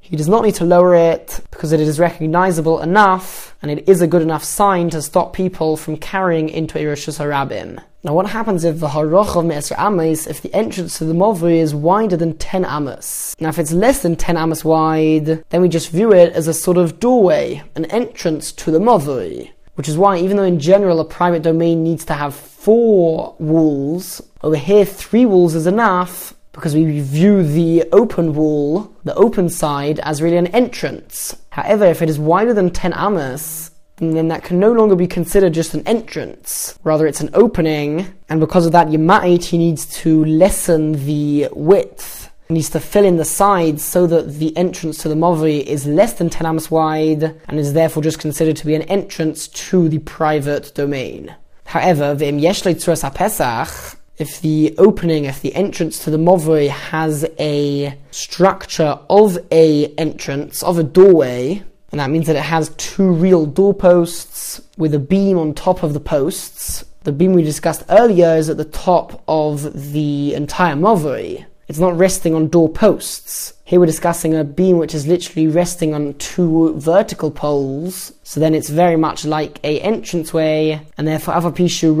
he 0.00 0.16
does 0.16 0.28
not 0.28 0.44
need 0.44 0.56
to 0.56 0.64
lower 0.64 0.94
it 0.94 1.40
because 1.50 1.72
it 1.72 1.80
is 1.80 1.98
recognizable 1.98 2.82
enough 2.82 3.56
and 3.62 3.70
it 3.70 3.88
is 3.88 4.02
a 4.02 4.06
good 4.06 4.20
enough 4.20 4.44
sign 4.44 4.90
to 4.90 5.00
stop 5.00 5.32
people 5.32 5.76
from 5.76 5.96
carrying 5.96 6.50
into 6.50 6.78
a 6.78 6.84
Rosh 6.84 7.08
Hashanah. 7.08 7.82
Now, 8.04 8.14
what 8.14 8.26
happens 8.26 8.64
if 8.64 8.80
the 8.80 8.88
haroch 8.88 9.36
of 9.36 9.44
Me'esra 9.44 9.76
Amos, 9.78 10.26
if 10.26 10.42
the 10.42 10.52
entrance 10.52 10.98
to 10.98 11.04
the 11.04 11.14
Movri 11.14 11.58
is 11.58 11.72
wider 11.72 12.16
than 12.16 12.36
10 12.36 12.64
Amos? 12.66 13.36
Now, 13.40 13.48
if 13.48 13.58
it's 13.58 13.72
less 13.72 14.02
than 14.02 14.16
10 14.16 14.36
Amos 14.36 14.64
wide, 14.64 15.44
then 15.48 15.62
we 15.62 15.68
just 15.68 15.90
view 15.90 16.12
it 16.12 16.32
as 16.32 16.48
a 16.48 16.52
sort 16.52 16.76
of 16.76 16.98
doorway, 16.98 17.62
an 17.76 17.84
entrance 17.86 18.52
to 18.52 18.70
the 18.70 18.80
Movri. 18.80 19.52
Which 19.76 19.88
is 19.88 19.96
why, 19.96 20.18
even 20.18 20.36
though 20.36 20.42
in 20.42 20.58
general 20.58 21.00
a 21.00 21.04
private 21.04 21.42
domain 21.42 21.82
needs 21.82 22.04
to 22.06 22.14
have 22.14 22.34
four 22.34 23.34
walls, 23.38 24.20
over 24.42 24.56
here 24.56 24.84
three 24.84 25.26
walls 25.26 25.54
is 25.54 25.66
enough 25.66 26.34
because 26.52 26.74
we 26.74 27.00
view 27.00 27.42
the 27.42 27.84
open 27.92 28.34
wall, 28.34 28.94
the 29.04 29.14
open 29.14 29.48
side, 29.48 30.00
as 30.00 30.20
really 30.20 30.36
an 30.36 30.48
entrance. 30.48 31.34
However, 31.50 31.86
if 31.86 32.02
it 32.02 32.10
is 32.10 32.18
wider 32.18 32.52
than 32.52 32.70
10 32.70 32.92
Amos, 32.92 33.70
then 33.96 34.28
that 34.28 34.44
can 34.44 34.58
no 34.58 34.72
longer 34.72 34.96
be 34.96 35.06
considered 35.06 35.54
just 35.54 35.74
an 35.74 35.86
entrance. 35.86 36.78
Rather, 36.82 37.06
it's 37.06 37.20
an 37.20 37.30
opening, 37.34 38.12
and 38.28 38.40
because 38.40 38.66
of 38.66 38.72
that, 38.72 38.88
Yemait, 38.88 39.44
he 39.44 39.56
needs 39.56 39.86
to 40.00 40.24
lessen 40.24 40.92
the 41.06 41.48
width. 41.52 42.30
He 42.48 42.54
needs 42.54 42.70
to 42.70 42.80
fill 42.80 43.04
in 43.04 43.16
the 43.16 43.24
sides 43.24 43.82
so 43.82 44.06
that 44.08 44.34
the 44.34 44.54
entrance 44.56 44.98
to 44.98 45.08
the 45.08 45.14
Movri 45.14 45.62
is 45.62 45.86
less 45.86 46.14
than 46.14 46.28
10 46.28 46.46
amos 46.46 46.70
wide, 46.70 47.40
and 47.48 47.58
is 47.58 47.72
therefore 47.72 48.02
just 48.02 48.18
considered 48.18 48.56
to 48.56 48.66
be 48.66 48.74
an 48.74 48.82
entrance 48.82 49.48
to 49.48 49.88
the 49.88 50.00
private 50.00 50.74
domain. 50.74 51.34
However, 51.64 52.14
the 52.14 52.26
Yeshle 52.26 52.74
Tzuras 52.74 53.14
Pesach, 53.14 53.98
if 54.22 54.40
the 54.40 54.72
opening, 54.78 55.24
if 55.24 55.42
the 55.42 55.52
entrance 55.54 55.98
to 56.04 56.10
the 56.10 56.16
Movri 56.16 56.68
has 56.68 57.26
a 57.40 57.98
structure 58.12 58.98
of 59.10 59.36
a 59.50 59.92
entrance, 59.96 60.62
of 60.62 60.78
a 60.78 60.84
doorway, 60.84 61.60
and 61.90 62.00
that 62.00 62.08
means 62.08 62.28
that 62.28 62.36
it 62.36 62.42
has 62.42 62.68
two 62.76 63.10
real 63.10 63.44
doorposts 63.44 64.62
with 64.78 64.94
a 64.94 65.00
beam 65.00 65.36
on 65.36 65.54
top 65.54 65.82
of 65.82 65.92
the 65.92 66.00
posts. 66.00 66.84
The 67.02 67.10
beam 67.10 67.32
we 67.32 67.42
discussed 67.42 67.82
earlier 67.90 68.36
is 68.36 68.48
at 68.48 68.58
the 68.58 68.64
top 68.64 69.24
of 69.26 69.92
the 69.92 70.34
entire 70.34 70.76
Movri. 70.76 71.44
It's 71.72 71.78
not 71.78 71.96
resting 71.96 72.34
on 72.34 72.48
doorposts. 72.48 73.54
Here 73.64 73.80
we're 73.80 73.86
discussing 73.86 74.34
a 74.34 74.44
beam 74.44 74.76
which 74.76 74.94
is 74.94 75.06
literally 75.06 75.46
resting 75.46 75.94
on 75.94 76.12
two 76.18 76.78
vertical 76.78 77.30
poles. 77.30 78.12
So 78.24 78.40
then 78.40 78.54
it's 78.54 78.68
very 78.68 78.96
much 78.96 79.24
like 79.24 79.58
a 79.64 79.80
entranceway, 79.80 80.86
and 80.98 81.08
therefore 81.08 81.32
avapishu 81.32 81.96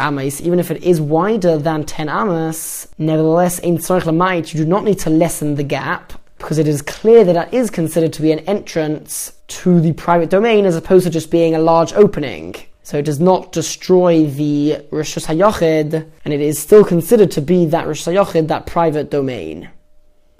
amas, 0.00 0.40
even 0.40 0.58
if 0.58 0.70
it 0.70 0.82
is 0.82 0.98
wider 0.98 1.58
than 1.58 1.84
10 1.84 2.08
amas, 2.08 2.88
nevertheless 2.96 3.58
in 3.58 3.76
tzorich 3.76 4.54
you 4.54 4.64
do 4.64 4.66
not 4.66 4.82
need 4.82 5.00
to 5.00 5.10
lessen 5.10 5.56
the 5.56 5.62
gap 5.62 6.14
because 6.38 6.56
it 6.56 6.66
is 6.66 6.80
clear 6.80 7.22
that 7.22 7.34
that 7.34 7.52
is 7.52 7.68
considered 7.68 8.14
to 8.14 8.22
be 8.22 8.32
an 8.32 8.38
entrance 8.38 9.34
to 9.48 9.78
the 9.82 9.92
private 9.92 10.30
domain 10.30 10.64
as 10.64 10.74
opposed 10.74 11.04
to 11.04 11.10
just 11.10 11.30
being 11.30 11.54
a 11.54 11.58
large 11.58 11.92
opening. 11.92 12.54
So 12.84 12.98
it 12.98 13.04
does 13.04 13.20
not 13.20 13.52
destroy 13.52 14.26
the 14.26 14.84
Rishus 14.90 15.26
HaYochid, 15.26 16.10
and 16.24 16.34
it 16.34 16.40
is 16.40 16.58
still 16.58 16.84
considered 16.84 17.30
to 17.32 17.40
be 17.40 17.66
that 17.66 17.86
Rishus 17.86 18.12
HaYochid, 18.12 18.48
that 18.48 18.66
private 18.66 19.10
domain. 19.10 19.70